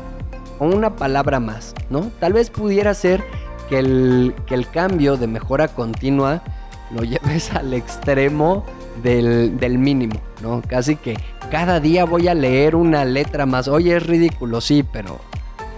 o 0.59 0.66
una 0.66 0.97
palabra 0.97 1.40
más, 1.40 1.75
¿no? 1.90 2.11
Tal 2.18 2.33
vez 2.33 2.50
pudiera 2.50 2.95
ser 2.95 3.23
que 3.68 3.78
el, 3.78 4.35
que 4.47 4.54
el 4.54 4.68
cambio 4.68 5.16
de 5.16 5.26
mejora 5.26 5.68
continua 5.68 6.42
lo 6.90 7.02
lleves 7.02 7.52
al 7.54 7.75
extremo 7.75 8.64
del, 9.02 9.59
del, 9.59 9.78
mínimo, 9.78 10.21
¿no? 10.42 10.62
Casi 10.66 10.97
que 10.97 11.16
cada 11.50 11.80
día 11.80 12.04
voy 12.04 12.28
a 12.28 12.35
leer 12.35 12.75
una 12.75 13.04
letra 13.04 13.47
más. 13.47 13.68
Oye, 13.68 13.97
es 13.97 14.06
ridículo, 14.06 14.61
sí, 14.61 14.85
pero, 14.90 15.18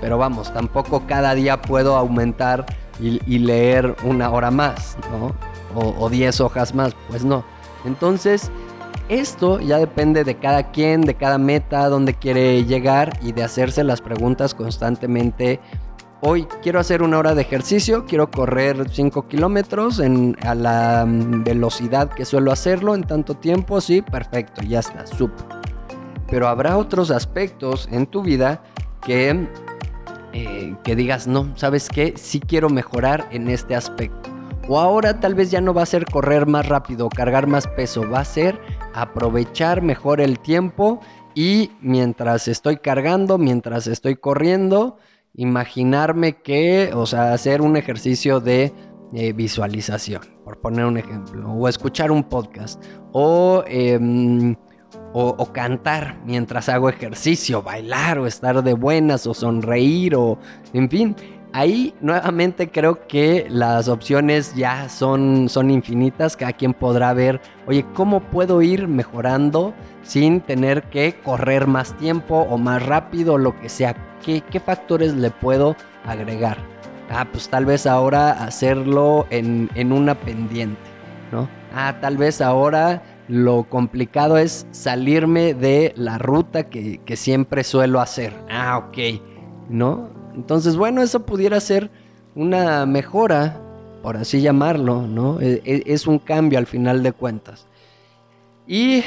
pero 0.01 0.19
vamos, 0.19 0.53
tampoco 0.53 1.05
cada 1.07 1.35
día 1.35 1.61
puedo 1.61 1.97
aumentar 1.97 2.65
y, 3.01 3.39
leer 3.39 3.97
una 4.05 4.31
hora 4.31 4.51
más, 4.51 4.97
¿no? 5.11 5.35
O 5.75 6.09
10 6.09 6.41
hojas 6.41 6.75
más, 6.75 6.95
pues 7.09 7.25
no. 7.25 7.45
Entonces, 7.85 8.51
esto 9.09 9.59
ya 9.61 9.79
depende 9.79 10.25
de 10.25 10.37
cada 10.37 10.71
quien, 10.71 11.01
de 11.01 11.15
cada 11.15 11.39
meta, 11.39 11.89
dónde 11.89 12.15
quiere 12.15 12.65
llegar 12.65 13.19
y 13.23 13.33
de 13.33 13.43
hacerse 13.43 13.83
las 13.83 14.01
preguntas 14.01 14.55
constantemente. 14.55 15.61
Hoy 16.21 16.47
quiero 16.63 16.81
hacer 16.81 17.03
una 17.03 17.19
hora 17.19 17.35
de 17.35 17.43
ejercicio, 17.43 18.05
quiero 18.05 18.31
correr 18.31 18.91
5 18.91 19.29
kilómetros 19.29 20.03
a 20.43 20.55
la 20.55 21.07
mm, 21.07 21.45
velocidad 21.45 22.11
que 22.11 22.25
suelo 22.25 22.51
hacerlo 22.51 22.95
en 22.95 23.05
tanto 23.05 23.35
tiempo, 23.35 23.81
sí, 23.81 24.03
perfecto, 24.03 24.63
ya 24.63 24.81
está, 24.81 25.07
súper. 25.07 25.47
Pero 26.29 26.49
habrá 26.49 26.77
otros 26.77 27.11
aspectos 27.11 27.89
en 27.91 28.07
tu 28.07 28.23
vida 28.23 28.63
que 29.01 29.49
eh, 30.33 30.75
que 30.85 30.97
digas, 30.97 31.27
no, 31.27 31.53
¿sabes 31.57 31.89
qué? 31.89 32.15
Sí 32.17 32.41
quiero 32.41 32.69
mejorar 32.69 33.29
en 33.31 33.49
este 33.49 33.75
aspecto. 33.75 34.31
O 34.69 34.79
ahora 34.79 35.19
tal 35.19 35.35
vez 35.35 35.51
ya 35.51 35.61
no 35.63 35.73
va 35.73 35.83
a 35.83 35.87
ser 35.87 36.05
correr 36.05 36.47
más 36.47 36.69
rápido, 36.69 37.09
cargar 37.09 37.47
más 37.47 37.67
peso, 37.67 38.09
va 38.09 38.21
a 38.21 38.25
ser 38.25 38.61
aprovechar 38.93 39.81
mejor 39.81 40.21
el 40.21 40.39
tiempo 40.39 41.01
y 41.35 41.71
mientras 41.81 42.49
estoy 42.49 42.77
cargando, 42.77 43.39
mientras 43.39 43.87
estoy 43.87 44.17
corriendo, 44.17 44.99
imaginarme 45.35 46.43
que, 46.43 46.91
o 46.95 47.07
sea, 47.07 47.33
hacer 47.33 47.63
un 47.63 47.77
ejercicio 47.77 48.41
de 48.41 48.73
eh, 49.15 49.33
visualización, 49.33 50.21
por 50.45 50.61
poner 50.61 50.85
un 50.85 50.99
ejemplo, 50.99 51.51
o 51.51 51.69
escuchar 51.69 52.11
un 52.11 52.25
podcast, 52.25 52.83
o 53.13 53.65
em, 53.67 54.55
o, 55.13 55.53
cantar 55.53 56.17
mientras 56.25 56.69
hago 56.69 56.89
ejercicio, 56.89 57.63
bailar 57.63 58.19
o 58.19 58.27
estar 58.27 58.63
de 58.63 58.75
buenas 58.75 59.27
o 59.27 59.35
sonreír 59.35 60.15
o 60.15 60.39
en 60.73 60.89
fin. 60.89 61.17
Ahí 61.55 61.95
nuevamente 62.03 62.71
creo 62.71 63.07
que 63.09 63.47
las 63.49 63.89
opciones 63.89 64.55
ya 64.55 64.89
son, 64.91 65.49
son 65.49 65.71
infinitas, 65.71 66.37
cada 66.37 66.53
quien 66.53 66.75
podrá 66.75 67.15
ver, 67.15 67.41
oye, 67.67 67.87
¿cómo 67.95 68.21
puedo 68.21 68.61
ir 68.61 68.87
mejorando 68.87 69.73
sin 70.03 70.43
tener 70.43 70.83
que 70.85 71.15
correr 71.25 71.67
más 71.67 71.97
tiempo 71.97 72.47
o 72.51 72.59
más 72.59 72.85
rápido 72.85 73.39
lo 73.39 73.59
que 73.59 73.71
sea? 73.71 73.97
¿Qué, 74.23 74.43
qué 74.43 74.61
factores 74.61 75.15
le 75.15 75.31
puedo 75.31 75.75
agregar? 76.05 76.59
Ah, 77.11 77.27
pues 77.33 77.49
tal 77.49 77.65
vez 77.65 77.87
ahora 77.87 78.33
hacerlo 78.33 79.27
en, 79.31 79.71
en 79.75 79.93
una 79.93 80.15
pendiente, 80.15 80.79
¿no? 81.33 81.49
Ah, 81.75 81.97
tal 81.99 82.19
vez 82.19 82.43
ahora 82.43 83.03
lo 83.29 83.65
complicado 83.65 84.39
es 84.39 84.67
salirme 84.71 85.55
de 85.55 85.93
la 85.97 86.19
ruta 86.19 86.69
que, 86.69 87.01
siempre 87.15 87.63
suelo 87.63 88.01
hacer. 88.01 88.33
Ah, 88.51 88.79
ok. 88.79 89.21
¿No? 89.69 90.09
Entonces, 90.35 90.77
bueno, 90.77 91.03
eso 91.03 91.27
pudiera 91.27 91.61
ser 91.61 91.91
una 92.35 92.87
mejora, 92.87 93.61
por 94.03 94.17
así 94.17 94.41
llamarlo, 94.41 95.03
¿no? 95.07 95.41
E, 95.41 95.61
e, 95.65 95.83
es, 95.87 96.07
un 96.07 96.19
cambio 96.19 96.59
al 96.59 96.67
final 96.67 97.03
de 97.03 97.13
cuentas. 97.13 97.67
Y, 98.67 99.03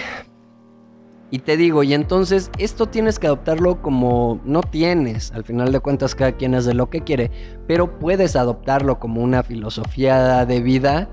y 1.32 1.40
te 1.40 1.58
digo, 1.58 1.82
y 1.84 1.94
entonces 1.94 2.52
esto 2.58 2.88
tienes 2.88 3.18
que 3.18 3.28
adoptarlo 3.28 3.82
como 3.82 4.40
no 4.44 4.62
tienes, 4.62 5.32
al 5.32 5.46
final 5.46 5.72
de 5.72 5.80
cuentas 5.80 6.14
cada 6.14 6.34
quien 6.34 6.54
hace 6.54 6.74
lo 6.74 6.90
que 6.90 7.02
quiere, 7.02 7.32
pero 7.68 7.98
puedes 7.98 8.36
adoptarlo 8.36 9.00
como 9.00 9.22
una 9.22 9.42
filosofía 9.42 10.46
de 10.46 10.62
vida 10.62 11.10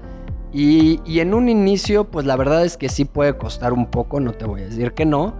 y, 0.52 1.20
en 1.20 1.34
un 1.34 1.48
inicio, 1.48 2.04
pues 2.04 2.26
la 2.26 2.36
verdad 2.36 2.64
es 2.64 2.76
que 2.76 2.88
sí 2.88 3.04
puede 3.04 3.36
costar 3.36 3.72
un 3.72 3.86
poco, 3.86 4.20
no 4.20 4.32
te 4.32 4.44
voy 4.44 4.62
a 4.62 4.64
decir 4.64 4.92
que 4.92 5.04
no, 5.04 5.34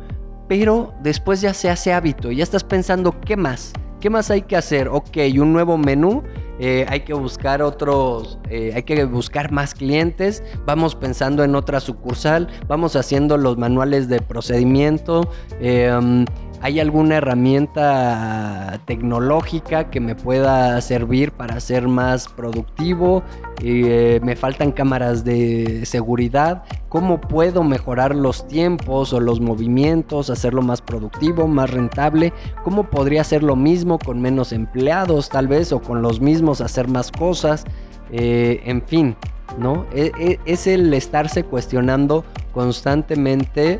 pero 0.49 0.95
después 1.03 1.41
ya 1.41 1.55
se 1.55 1.71
hace 1.71 1.93
hábito, 1.93 2.31
ya 2.31 2.43
estás 2.43 2.65
pensando, 2.65 3.19
¿qué 3.21 3.37
más? 3.37 3.73
¿Qué 4.01 4.11
más 4.11 4.31
hay 4.31 4.43
que 4.43 4.57
hacer? 4.57 4.89
Ok, 4.89 5.17
un 5.41 5.53
nuevo 5.53 5.77
menú, 5.77 6.23
eh, 6.61 6.87
hay 6.89 7.01
que 7.01 7.15
buscar 7.15 7.63
otros, 7.63 8.39
eh, 8.49 8.73
hay 8.75 8.83
que 8.83 9.05
buscar 9.05 9.51
más 9.51 9.75
clientes, 9.75 10.43
vamos 10.67 10.95
pensando 10.95 11.43
en 11.43 11.55
otra 11.55 11.81
sucursal, 11.81 12.49
vamos 12.69 12.95
haciendo 12.95 13.37
los 13.37 13.59
manuales 13.59 14.09
de 14.09 14.21
procedimiento. 14.21 15.29
Eh, 15.61 16.25
¿Hay 16.61 16.81
alguna 16.81 17.17
herramienta 17.17 18.81
tecnológica 18.85 19.91
que 19.91 20.01
me 20.01 20.17
pueda 20.17 20.81
servir 20.81 21.31
para 21.31 21.61
ser 21.61 21.87
más 21.87 22.27
productivo? 22.27 23.23
Eh, 23.63 24.19
¿Me 24.25 24.35
faltan 24.35 24.73
cámaras 24.73 25.25
de 25.25 25.87
seguridad? 25.87 26.65
¿Cómo 26.89 27.21
puedo 27.21 27.63
mejorar 27.63 28.15
los 28.15 28.49
tiempos 28.49 29.13
o 29.13 29.21
los 29.21 29.41
movimientos, 29.41 30.31
hacerlo 30.31 30.63
más 30.63 30.83
productivo, 30.83 31.47
más 31.47 31.71
rentable? 31.71 32.33
¿Cómo 32.65 32.91
podría 32.91 33.21
hacer 33.21 33.45
lo 33.45 33.55
mismo 33.55 34.01
con 34.01 34.21
menos 34.21 34.53
empleados 34.53 35.29
tal 35.29 35.47
vez 35.47 35.73
o 35.73 35.81
con 35.81 36.03
los 36.03 36.21
mismos 36.21 36.61
hacer 36.61 36.89
más 36.89 37.13
cosas? 37.13 37.65
Eh, 38.11 38.63
en 38.65 38.83
fin, 38.83 39.17
¿no? 39.59 39.87
E, 39.93 40.11
e, 40.19 40.41
es 40.45 40.67
el 40.67 40.93
estarse 40.93 41.45
cuestionando 41.45 42.25
constantemente 42.53 43.79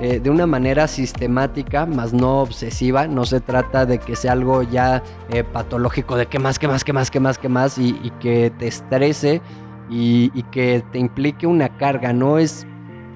eh, 0.00 0.18
de 0.18 0.28
una 0.28 0.46
manera 0.46 0.88
sistemática, 0.88 1.86
más 1.86 2.12
no 2.12 2.40
obsesiva. 2.40 3.06
No 3.06 3.24
se 3.24 3.40
trata 3.40 3.86
de 3.86 3.98
que 3.98 4.16
sea 4.16 4.32
algo 4.32 4.62
ya 4.62 5.02
eh, 5.30 5.44
patológico, 5.44 6.16
de 6.16 6.26
que 6.26 6.38
más, 6.38 6.58
que 6.58 6.66
más, 6.66 6.82
que 6.82 6.92
más, 6.92 7.10
que 7.10 7.20
más, 7.20 7.38
que 7.38 7.48
más, 7.48 7.78
y, 7.78 7.92
que 8.20 8.50
te 8.58 8.66
estrese 8.66 9.40
y, 9.88 10.30
que 10.50 10.82
te 10.90 10.98
implique 10.98 11.46
una 11.46 11.68
carga. 11.76 12.12
No 12.12 12.38
es 12.38 12.66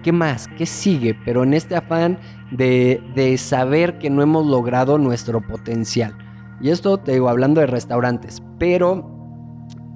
qué 0.05 0.13
más, 0.13 0.47
qué 0.57 0.67
sigue, 0.67 1.19
pero 1.25 1.43
en 1.43 1.55
este 1.55 1.75
afán 1.75 2.19
de, 2.53 3.37
saber 3.39 3.99
que 3.99 4.09
no 4.09 4.23
hemos 4.23 4.47
logrado 4.47 4.99
nuestro 4.99 5.41
potencial. 5.41 6.17
Y 6.61 6.71
esto 6.71 6.97
te 6.99 7.13
digo 7.13 7.29
hablando 7.29 7.61
de 7.61 7.67
restaurantes, 7.67 8.41
pero 8.59 9.11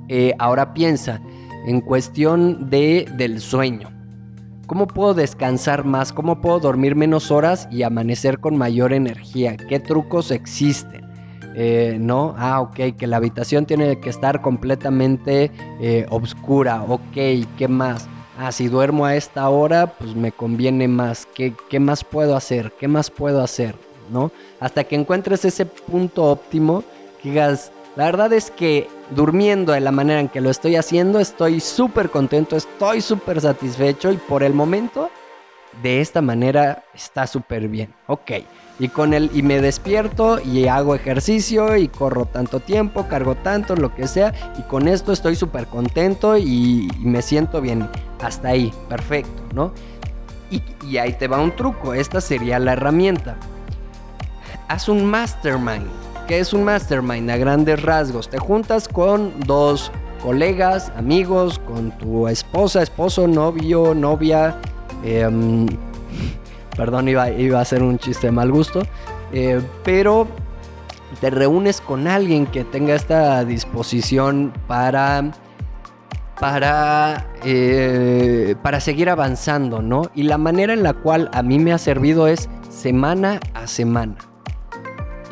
eh, 0.09 0.35
ahora 0.41 0.75
piensa 0.75 1.21
en 1.67 1.81
cuestión 1.81 2.71
de, 2.71 3.09
del 3.17 3.41
sueño. 3.41 4.02
¿Cómo 4.73 4.87
puedo 4.87 5.13
descansar 5.13 5.85
más? 5.85 6.15
¿Cómo 6.15 6.41
puedo 6.41 6.59
dormir 6.59 6.97
menos 6.97 7.31
horas 7.31 7.69
y 7.71 7.83
amanecer 7.83 8.39
con 8.41 8.57
mayor 8.57 8.95
energía? 8.95 9.55
¿Qué 9.59 9.79
trucos 9.81 10.31
existen? 10.31 11.13
Eh, 11.55 11.99
¿No? 12.01 12.35
Ah, 12.39 12.63
ok, 12.63 12.97
que 12.97 13.07
la 13.07 13.19
habitación 13.19 13.67
tiene 13.67 14.01
que 14.01 14.09
estar 14.09 14.41
completamente 14.41 15.51
eh, 15.79 16.07
oscura. 16.09 16.85
Ok, 16.85 17.03
¿qué 17.59 17.69
más? 17.69 18.09
Ah, 18.39 18.51
si 18.51 18.69
duermo 18.69 19.05
a 19.05 19.15
esta 19.15 19.47
hora, 19.51 19.89
pues 19.89 20.15
me 20.15 20.33
conviene 20.33 20.89
más. 20.89 21.29
¿Qué, 21.35 21.53
¿Qué 21.69 21.79
más 21.79 22.03
puedo 22.03 22.35
hacer? 22.35 22.73
¿Qué 22.81 22.89
más 22.89 23.11
puedo 23.11 23.43
hacer? 23.43 23.75
¿No? 24.11 24.33
Hasta 24.59 24.85
que 24.85 24.97
encuentres 24.97 25.45
ese 25.45 25.67
punto 25.67 26.25
óptimo, 26.25 26.83
que 27.23 27.29
digas, 27.29 27.73
la 27.95 28.07
verdad 28.07 28.33
es 28.33 28.51
que 28.51 28.89
durmiendo 29.11 29.73
de 29.73 29.81
la 29.81 29.93
manera 29.93 30.21
en 30.21 30.29
que 30.29 30.41
lo 30.41 30.49
estoy 30.49 30.77
haciendo, 30.77 31.19
estoy 31.21 31.61
súper 31.61 32.09
contento, 32.11 32.57
estoy 32.57 33.03
súper 33.03 33.41
satisfecho 33.41 34.11
y 34.11 34.17
por 34.17 34.43
el 34.43 34.55
momento, 34.55 35.11
de 35.83 36.01
esta 36.01 36.23
manera 36.23 36.85
está 36.95 37.27
súper 37.27 37.69
bien. 37.69 37.95
Ok. 38.07 38.31
Y 38.79 38.89
con 38.89 39.13
él, 39.13 39.31
y 39.35 39.43
me 39.43 39.61
despierto 39.61 40.41
y 40.41 40.67
hago 40.69 40.95
ejercicio 40.95 41.77
y 41.77 41.89
corro 41.89 42.25
tanto 42.25 42.61
tiempo, 42.61 43.07
cargo 43.09 43.35
tanto, 43.35 43.77
lo 43.77 43.95
que 43.95 44.09
sea. 44.09 44.33
Y 44.59 44.63
con 44.63 44.89
esto 44.89 45.13
estoy 45.13 45.37
súper 45.37 45.67
contento 45.67 46.39
y, 46.39 46.91
me 46.99 47.21
siento 47.21 47.61
bien. 47.61 47.89
Hasta 48.23 48.49
ahí, 48.49 48.73
perfecto, 48.89 49.43
¿no? 49.55 49.73
Y, 50.51 50.63
y 50.87 50.97
ahí 50.97 51.13
te 51.13 51.29
va 51.29 51.41
un 51.41 51.55
truco. 51.55 51.93
Esta 51.93 52.23
sería 52.23 52.59
la 52.59 52.73
herramienta. 52.73 53.37
Haz 54.69 54.89
un 54.89 55.05
mastermind 55.05 56.12
¿Qué 56.33 56.41
es 56.41 56.55
un 56.55 56.65
mastermind 56.65 57.29
a 57.29 57.37
grandes 57.37 57.83
rasgos? 57.83 58.31
Te 58.31 58.39
juntas 58.39 58.89
con 58.89 59.39
dos 59.41 59.93
colegas, 60.23 60.91
amigos, 60.97 61.59
con 61.59 61.91
tu 61.99 62.27
esposa, 62.27 62.83
esposo, 62.83 63.29
novio, 63.29 63.95
novia. 63.95 64.57
Em, 65.05 65.67
perdón, 66.75 67.11
iba, 67.11 67.25
a 67.27 67.61
hacer 67.61 67.83
un 67.83 67.99
chiste 67.99 68.29
de 68.29 68.31
mal 68.31 68.51
gusto. 68.51 68.81
Eh, 69.31 69.61
pero 69.85 70.27
te 71.21 71.29
reúnes 71.29 71.83
con 71.83 72.09
alguien 72.09 72.47
que 72.47 72.65
tenga 72.65 72.95
esta 72.95 73.45
disposición 73.45 74.55
para 74.67 75.33
para, 76.41 77.27
eh, 77.45 78.55
para 78.63 78.81
seguir 78.81 79.11
avanzando, 79.11 79.83
¿no? 79.83 80.11
Y 80.15 80.23
la 80.23 80.39
manera 80.39 80.73
en 80.73 80.83
la 80.83 80.95
cual 80.95 81.29
a 81.35 81.43
mí 81.43 81.59
me 81.59 81.75
ha 81.75 81.79
servido 81.79 82.27
es 82.27 82.49
semana 82.71 83.39
a 83.53 83.67
semana 83.67 84.32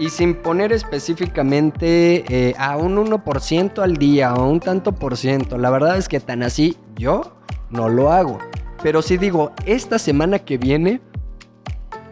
y 0.00 0.08
sin 0.08 0.34
poner 0.34 0.72
específicamente 0.72 2.24
eh, 2.26 2.54
a 2.58 2.78
un 2.78 2.96
1% 2.96 3.82
al 3.82 3.98
día 3.98 4.32
o 4.32 4.48
un 4.48 4.58
tanto 4.58 4.94
por 4.94 5.18
ciento. 5.18 5.58
La 5.58 5.68
verdad 5.68 5.98
es 5.98 6.08
que 6.08 6.20
tan 6.20 6.42
así 6.42 6.78
yo 6.96 7.36
no 7.68 7.90
lo 7.90 8.10
hago. 8.10 8.38
Pero 8.82 9.02
si 9.02 9.18
digo, 9.18 9.52
esta 9.66 9.98
semana 9.98 10.38
que 10.38 10.56
viene, 10.56 11.02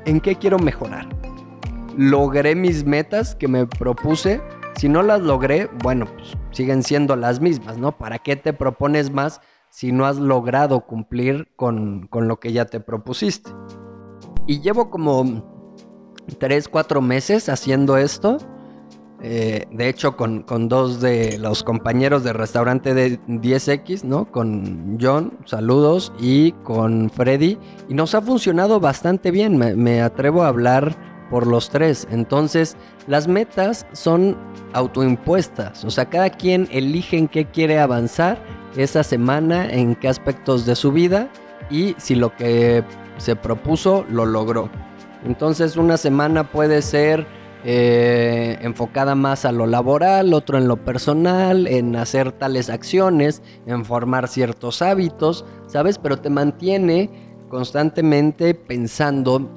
¿en 0.05 0.20
qué 0.20 0.37
quiero 0.37 0.59
mejorar? 0.59 1.09
¿Logré 1.96 2.55
mis 2.55 2.85
metas 2.85 3.35
que 3.35 3.48
me 3.48 3.66
propuse? 3.66 4.42
Si 4.77 4.90
no 4.90 5.03
las 5.03 5.22
logré, 5.22 5.70
bueno, 5.83 6.05
pues 6.14 6.37
siguen 6.51 6.83
siendo 6.83 7.16
las 7.16 7.40
mismas, 7.40 7.79
¿no? 7.79 7.96
¿Para 7.96 8.18
qué 8.18 8.37
te 8.37 8.53
propones 8.53 9.11
más 9.11 9.40
si 9.70 9.92
no 9.92 10.05
has 10.05 10.18
logrado 10.18 10.81
cumplir 10.81 11.48
con, 11.57 12.07
con 12.09 12.29
lo 12.29 12.38
que 12.38 12.53
ya 12.53 12.66
te 12.66 12.81
propusiste? 12.81 13.51
Y 14.46 14.61
llevo 14.61 14.90
como 14.90 15.58
3, 16.38 16.69
4 16.69 17.01
meses 17.01 17.49
haciendo 17.49 17.97
esto. 17.97 18.38
Eh, 19.21 19.67
de 19.73 19.88
hecho, 19.88 20.17
con, 20.17 20.45
dos 20.69 21.01
de 21.01 21.38
los 21.38 21.64
compañeros 21.64 22.23
del 22.23 22.35
restaurante 22.35 22.95
de 22.95 23.19
10X, 23.27 24.05
¿no? 24.05 24.31
Con 24.31 24.99
John, 25.01 25.37
saludos, 25.45 26.12
y 26.21 26.53
con 26.62 27.11
Freddy. 27.11 27.59
Y 27.88 27.95
nos 27.95 28.14
ha 28.14 28.23
funcionado 28.23 28.79
bastante 28.79 29.31
bien. 29.31 29.57
Me, 29.57 30.03
atrevo 30.03 30.45
a 30.45 30.49
hablar 30.49 30.95
por 31.31 31.47
los 31.47 31.71
tres. 31.71 32.07
Entonces, 32.11 32.77
las 33.09 33.27
metas 33.27 33.87
son 33.93 34.37
autoimpuestas. 34.73 35.85
O 35.85 35.91
sea, 35.91 36.09
cada 36.09 36.31
quien 36.31 36.69
elige 36.71 37.19
en 37.19 37.27
qué 37.27 37.45
quiere 37.45 37.81
avanzar 37.81 38.41
esa 38.77 39.03
semana, 39.03 39.69
en 39.69 39.97
qué 39.97 40.09
aspectos 40.09 40.64
de 40.64 40.77
su 40.77 40.93
vida. 40.93 41.29
Y 41.71 41.97
si 41.99 42.14
lo 42.14 42.35
que 42.37 42.85
se 43.17 43.35
propuso 43.35 44.07
lo 44.09 44.25
logró. 44.27 44.71
Entonces 45.24 45.76
una 45.76 45.96
semana 45.96 46.50
puede 46.50 46.83
ser 46.83 47.26
eh, 47.64 48.57
enfocada 48.62 49.14
más 49.14 49.44
a 49.44 49.52
lo 49.52 49.66
laboral, 49.66 50.33
otro 50.33 50.59
en 50.59 50.68
lo 50.68 50.76
personal, 50.85 51.66
en 51.66 51.96
hacer 51.96 52.31
tales 52.33 52.70
acciones, 52.70 53.42
en 53.66 53.85
formar 53.85 54.28
ciertos 54.28 54.81
hábitos, 54.81 55.44
¿sabes? 55.66 55.98
Pero 55.98 56.18
te 56.18 56.31
mantiene 56.31 57.11
constantemente 57.48 58.54
pensando 58.54 59.50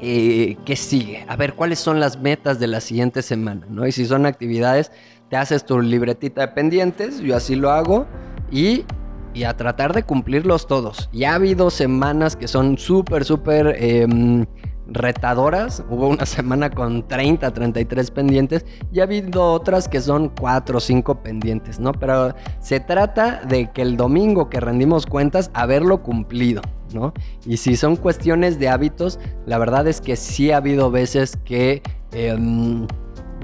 eh, 0.00 0.56
qué 0.64 0.74
sigue, 0.74 1.24
a 1.28 1.36
ver 1.36 1.54
cuáles 1.54 1.78
son 1.78 2.00
las 2.00 2.18
metas 2.18 2.58
de 2.58 2.66
la 2.66 2.80
siguiente 2.80 3.22
semana, 3.22 3.66
¿no? 3.70 3.86
Y 3.86 3.92
si 3.92 4.04
son 4.04 4.26
actividades, 4.26 4.90
te 5.30 5.36
haces 5.36 5.64
tu 5.64 5.80
libretita 5.80 6.40
de 6.40 6.48
pendientes, 6.48 7.20
yo 7.20 7.36
así 7.36 7.54
lo 7.54 7.70
hago, 7.70 8.06
y, 8.50 8.84
y 9.32 9.44
a 9.44 9.56
tratar 9.56 9.94
de 9.94 10.02
cumplirlos 10.02 10.66
todos. 10.66 11.08
Ya 11.12 11.32
ha 11.32 11.34
habido 11.36 11.70
semanas 11.70 12.34
que 12.34 12.48
son 12.48 12.78
súper, 12.78 13.24
súper... 13.24 13.76
Em, 13.78 14.44
retadoras. 14.86 15.82
Hubo 15.88 16.08
una 16.08 16.26
semana 16.26 16.70
con 16.70 17.06
30, 17.06 17.52
33 17.52 18.10
pendientes 18.10 18.64
y 18.92 19.00
ha 19.00 19.04
habido 19.04 19.52
otras 19.52 19.88
que 19.88 20.00
son 20.00 20.28
4 20.28 20.78
o 20.78 20.80
5 20.80 21.22
pendientes, 21.22 21.78
¿no? 21.78 21.92
Pero 21.92 22.34
se 22.60 22.80
trata 22.80 23.42
de 23.44 23.70
que 23.70 23.82
el 23.82 23.96
domingo 23.96 24.48
que 24.48 24.60
rendimos 24.60 25.06
cuentas, 25.06 25.50
haberlo 25.54 26.02
cumplido, 26.02 26.62
¿no? 26.92 27.12
Y 27.46 27.56
si 27.58 27.76
son 27.76 27.96
cuestiones 27.96 28.58
de 28.58 28.68
hábitos, 28.68 29.18
la 29.46 29.58
verdad 29.58 29.86
es 29.86 30.00
que 30.00 30.16
sí 30.16 30.50
ha 30.50 30.58
habido 30.58 30.90
veces 30.90 31.36
que... 31.44 31.82
Em, 32.12 32.86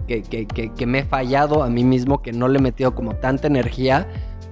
que, 0.07 0.87
me 0.87 1.01
he 1.01 1.05
fallado 1.05 1.63
a 1.63 1.69
mí 1.69 1.85
mismo, 1.85 2.23
que 2.23 2.33
no 2.33 2.49
le 2.49 2.59
he 2.59 2.63
metido 2.63 2.95
como 2.95 3.17
tanta 3.17 3.47
energía, 3.47 4.09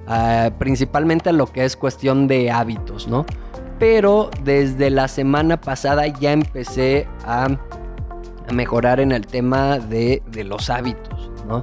ah, 0.06 0.50
principalmente 0.58 1.32
lo 1.32 1.46
que 1.46 1.64
es 1.64 1.76
cuestión 1.76 2.28
de 2.28 2.50
hábitos, 2.50 3.08
¿no? 3.08 3.24
Pero 3.78 4.30
desde 4.42 4.90
la 4.90 5.08
semana 5.08 5.60
pasada 5.60 6.06
ya 6.06 6.32
empecé 6.32 7.06
a, 7.24 7.48
mejorar 8.52 9.00
en 9.00 9.10
el 9.10 9.26
tema 9.26 9.78
de, 9.78 10.22
los 10.44 10.70
hábitos, 10.70 11.32
¿no? 11.48 11.60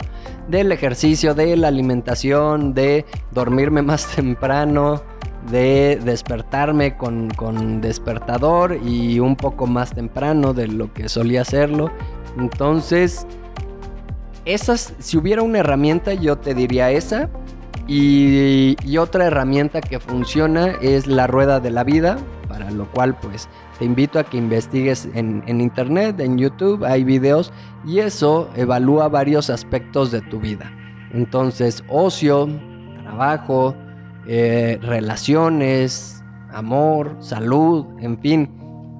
Del 0.49 0.71
ejercicio, 0.71 1.34
de 1.34 1.56
la 1.56 1.69
alimentación, 1.69 2.73
de 2.73 3.06
dormirme 3.32 3.82
más 3.84 4.08
temprano, 4.15 5.02
de 5.49 5.99
despertarme 6.04 6.97
con, 6.97 7.30
con, 7.32 7.80
despertador 7.80 8.78
y 8.84 9.19
un 9.19 9.36
poco 9.36 9.65
más 9.65 9.93
temprano 9.93 10.54
de 10.54 10.67
lo 10.67 10.93
que 10.93 11.08
solía 11.08 11.41
hacerlo. 11.41 11.89
Entonces, 12.38 13.26
esas, 14.45 14.93
si 14.99 15.17
hubiera 15.17 15.41
una 15.41 15.60
herramienta, 15.60 16.13
yo 16.13 16.38
te 16.38 16.54
diría 16.54 16.91
esa. 16.91 17.30
Y, 17.88 18.98
otra 18.98 19.26
herramienta 19.26 19.82
que 19.82 20.00
funciona 20.00 20.67
es 20.82 21.08
la 21.08 21.28
rueda 21.28 21.60
de 21.60 21.72
la 21.72 21.84
vida, 21.84 22.17
para 22.48 22.72
lo 22.72 22.89
cual 22.91 23.15
pues 23.15 23.50
te 23.80 23.86
invito 23.86 24.19
a 24.19 24.24
que 24.24 24.38
investigues 24.38 25.10
en, 25.13 25.43
internet, 25.60 26.19
en 26.19 26.38
YouTube, 26.38 26.86
hay 26.86 27.04
videos 27.04 27.52
y 27.86 28.00
eso 28.00 28.50
evalúa 28.56 29.10
varios 29.10 29.50
aspectos 29.50 30.12
de 30.12 30.22
tu 30.22 30.39
vida. 30.39 30.72
Entonces, 31.12 31.84
ocio, 31.89 32.48
trabajo, 33.04 33.76
eh, 34.28 34.80
relaciones, 34.82 36.24
amor, 36.54 37.17
salud, 37.19 37.86
en 38.00 38.17
fin. 38.19 38.50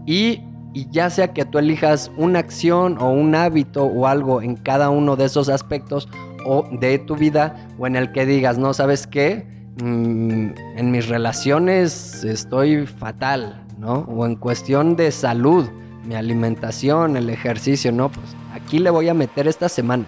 Y, 0.06 0.42
y 0.74 0.90
ya 0.90 1.10
sea 1.10 1.34
que 1.34 1.46
tú 1.46 1.60
elijas 1.60 2.12
una 2.18 2.40
acción 2.40 2.98
o 3.00 3.12
un 3.12 3.36
hábito 3.36 3.86
o 3.86 4.08
algo 4.08 4.42
en 4.42 4.56
cada 4.56 4.90
uno 4.90 5.16
de 5.16 5.26
esos 5.26 5.48
aspectos 5.48 6.10
o 6.46 6.68
de 6.72 7.00
tu 7.00 7.16
vida 7.16 7.68
o 7.78 7.88
en 7.88 7.96
el 7.96 8.12
que 8.12 8.26
digas, 8.26 8.58
no, 8.58 8.74
¿sabes 8.74 9.08
qué? 9.08 9.46
Mm, 9.82 10.50
en 10.78 10.92
mis 10.92 11.08
relaciones 11.08 12.24
estoy 12.24 12.86
fatal, 12.86 13.66
¿no? 13.80 14.06
O 14.10 14.26
en 14.26 14.36
cuestión 14.36 14.96
de 14.96 15.12
salud, 15.12 15.68
mi 16.06 16.16
alimentación, 16.16 17.18
el 17.18 17.30
ejercicio, 17.30 17.92
¿no? 17.92 18.10
Pues 18.10 18.36
aquí 18.54 18.80
le 18.80 18.90
voy 18.90 19.10
a 19.10 19.14
meter 19.14 19.48
esta 19.48 19.70
semana 19.70 20.06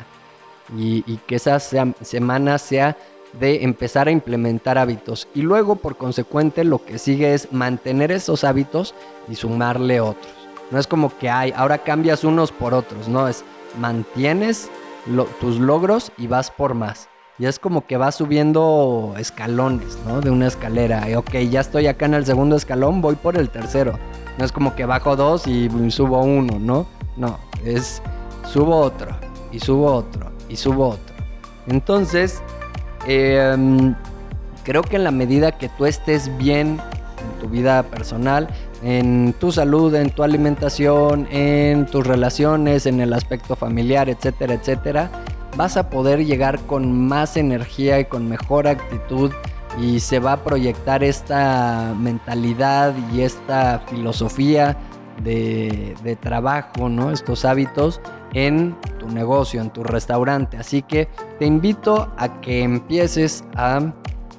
y, 0.77 1.01
que 1.27 1.35
esa 1.35 1.59
semana 1.59 2.57
sea 2.57 2.97
de 3.39 3.63
empezar 3.63 4.07
a 4.07 4.11
implementar 4.11 4.77
hábitos 4.77 5.27
y 5.35 5.41
luego 5.41 5.75
por 5.75 5.97
consecuente 5.97 6.63
lo 6.63 6.83
que 6.83 6.97
sigue 6.97 7.33
es 7.33 7.51
mantener 7.51 8.11
esos 8.11 8.43
hábitos 8.43 8.93
y 9.27 9.35
sumarle 9.35 9.99
otros. 9.99 10.33
No 10.71 10.79
es 10.79 10.87
como 10.87 11.15
que 11.17 11.29
hay, 11.29 11.53
ahora 11.55 11.79
cambias 11.79 12.23
unos 12.23 12.51
por 12.51 12.73
otros, 12.73 13.07
no, 13.07 13.27
es 13.27 13.43
mantienes 13.79 14.69
tus 15.39 15.59
logros 15.59 16.11
y 16.17 16.27
vas 16.27 16.51
por 16.51 16.73
más. 16.73 17.09
Y 17.37 17.45
es 17.45 17.59
como 17.59 17.85
que 17.85 17.97
vas 17.97 18.15
subiendo 18.15 19.13
escalones, 19.17 19.97
¿no? 20.07 20.21
De 20.21 20.29
una 20.29 20.47
escalera. 20.47 21.09
Y, 21.09 21.15
ok, 21.15 21.35
ya 21.49 21.59
estoy 21.59 21.87
acá 21.87 22.05
en 22.05 22.13
el 22.13 22.25
segundo 22.25 22.55
escalón, 22.55 23.01
voy 23.01 23.15
por 23.15 23.37
el 23.37 23.49
tercero. 23.49 23.99
No 24.37 24.45
es 24.45 24.51
como 24.51 24.75
que 24.75 24.85
bajo 24.85 25.15
dos 25.15 25.45
y 25.47 25.69
subo 25.91 26.21
uno, 26.21 26.59
¿no? 26.59 26.87
No, 27.17 27.37
es 27.63 28.01
subo 28.45 28.77
otro 28.77 29.15
y 29.51 29.59
subo 29.59 29.91
otro 29.91 30.31
y 30.49 30.55
subo 30.55 30.89
otro. 30.89 31.15
Entonces, 31.67 32.41
em, 33.07 33.95
creo 34.63 34.83
que 34.83 34.95
en 34.95 35.03
la 35.03 35.11
medida 35.11 35.51
que 35.51 35.69
tú 35.69 35.85
estés 35.85 36.35
bien 36.37 36.79
en 37.21 37.41
tu 37.41 37.49
vida 37.49 37.83
personal, 37.83 38.47
en 38.83 39.33
tu 39.39 39.51
salud, 39.51 39.93
en 39.95 40.09
tu 40.09 40.23
alimentación, 40.23 41.27
en 41.31 41.85
tus 41.85 42.05
relaciones, 42.05 42.85
en 42.85 42.99
el 42.99 43.13
aspecto 43.13 43.55
familiar, 43.55 44.09
etcétera, 44.09 44.55
etcétera, 44.55 45.09
vas 45.55 45.77
a 45.77 45.89
poder 45.89 46.25
llegar 46.25 46.59
con 46.61 47.07
más 47.07 47.37
energía 47.37 47.99
y 47.99 48.05
con 48.05 48.27
mejor 48.27 48.67
actitud 48.67 49.31
y 49.79 49.99
se 49.99 50.19
va 50.19 50.33
a 50.33 50.43
proyectar 50.43 51.03
esta 51.03 51.93
mentalidad 51.97 52.93
y 53.13 53.21
esta 53.21 53.79
filosofía 53.87 54.77
de, 55.23 56.17
trabajo, 56.21 56.89
¿no? 56.89 57.11
Estos 57.11 57.45
hábitos 57.45 58.01
en 58.33 58.75
tu 58.99 59.07
negocio, 59.09 59.61
en 59.61 59.69
tu 59.69 59.83
restaurante. 59.83 60.57
Así 60.57 60.81
que 60.81 61.07
te 61.39 61.45
invito 61.45 62.11
a 62.17 62.41
que 62.41 62.63
empieces 62.63 63.43
a, 63.55 63.93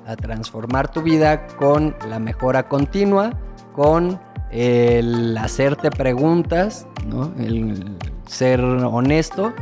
a 0.07 0.17
transformar 0.17 0.91
tu 0.91 1.03
vida 1.03 1.47
con 1.59 1.95
la 2.09 2.19
mejora 2.19 2.69
continua, 2.69 3.31
con 3.75 4.21
el 4.57 5.37
hacerte 5.37 5.91
preguntas, 5.91 6.87
el 7.39 7.97
ser 8.27 8.61
honesto 8.61 9.53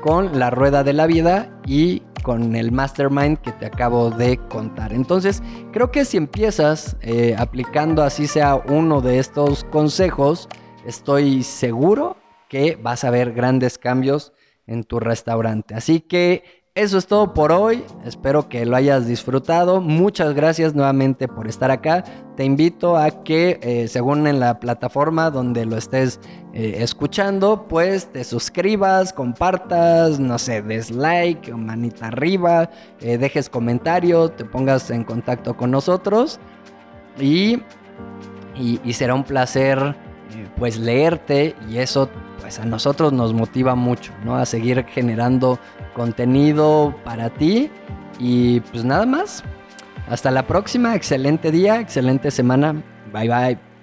con 0.00 0.38
la 0.38 0.50
rueda 0.50 0.84
de 0.84 0.92
la 0.92 1.06
vida 1.06 1.50
y 1.66 2.02
con 2.22 2.54
el 2.54 2.70
mastermind 2.70 3.38
que 3.38 3.50
te 3.52 3.66
acabo 3.66 4.10
de 4.10 4.38
contar. 4.48 4.92
Entonces, 4.92 5.42
creo 5.72 5.90
que 5.90 6.04
si 6.04 6.16
empiezas 6.16 6.96
eh, 7.02 7.34
aplicando 7.36 8.02
así 8.02 8.28
sea 8.28 8.54
uno 8.54 9.00
de 9.00 9.18
estos 9.18 9.64
consejos, 9.64 10.48
estoy 10.86 11.42
seguro 11.42 12.16
que 12.48 12.78
vas 12.80 13.02
a 13.02 13.10
ver 13.10 13.32
grandes 13.32 13.76
cambios 13.76 14.32
en 14.66 14.84
tu 14.84 15.00
restaurante. 15.00 15.74
Así 15.74 16.00
que 16.00 16.63
eso 16.74 16.98
es 16.98 17.06
todo 17.06 17.32
por 17.34 17.52
hoy. 17.52 17.84
Espero 18.04 18.48
que 18.48 18.66
lo 18.66 18.74
hayas 18.74 19.06
disfrutado. 19.06 19.80
Muchas 19.80 20.34
gracias 20.34 20.74
nuevamente 20.74 21.28
por 21.28 21.46
estar 21.46 21.70
acá. 21.70 22.02
Te 22.36 22.44
invito 22.44 22.96
a 22.96 23.22
que, 23.22 23.60
eh, 23.62 23.86
según 23.86 24.26
en 24.26 24.40
la 24.40 24.58
plataforma 24.58 25.30
donde 25.30 25.66
lo 25.66 25.76
estés 25.76 26.18
eh, 26.52 26.78
escuchando, 26.78 27.68
pues 27.68 28.10
te 28.10 28.24
suscribas, 28.24 29.12
compartas, 29.12 30.18
no 30.18 30.36
sé, 30.36 30.62
des 30.62 30.90
like, 30.90 31.54
manita 31.54 32.08
arriba, 32.08 32.68
eh, 33.00 33.18
dejes 33.18 33.48
comentario, 33.48 34.30
te 34.30 34.44
pongas 34.44 34.90
en 34.90 35.04
contacto 35.04 35.56
con 35.56 35.70
nosotros. 35.70 36.40
Y, 37.20 37.62
y, 38.56 38.80
y 38.82 38.92
será 38.94 39.14
un 39.14 39.22
placer, 39.22 39.94
pues, 40.56 40.76
leerte. 40.76 41.54
Y 41.70 41.78
eso, 41.78 42.10
pues, 42.40 42.58
a 42.58 42.64
nosotros 42.64 43.12
nos 43.12 43.32
motiva 43.32 43.76
mucho, 43.76 44.12
¿no? 44.24 44.34
A 44.34 44.44
seguir 44.44 44.84
generando 44.86 45.60
contenido 45.94 46.94
para 47.04 47.30
ti. 47.30 47.70
Y 48.18 48.60
pues 48.60 48.84
nada 48.84 49.06
más. 49.06 49.42
Hasta 50.08 50.30
la 50.30 50.46
próxima. 50.46 50.94
Excelente 50.94 51.50
día, 51.50 51.80
excelente 51.80 52.30
semana. 52.30 52.74
Bye 53.12 53.28
bye. 53.28 53.73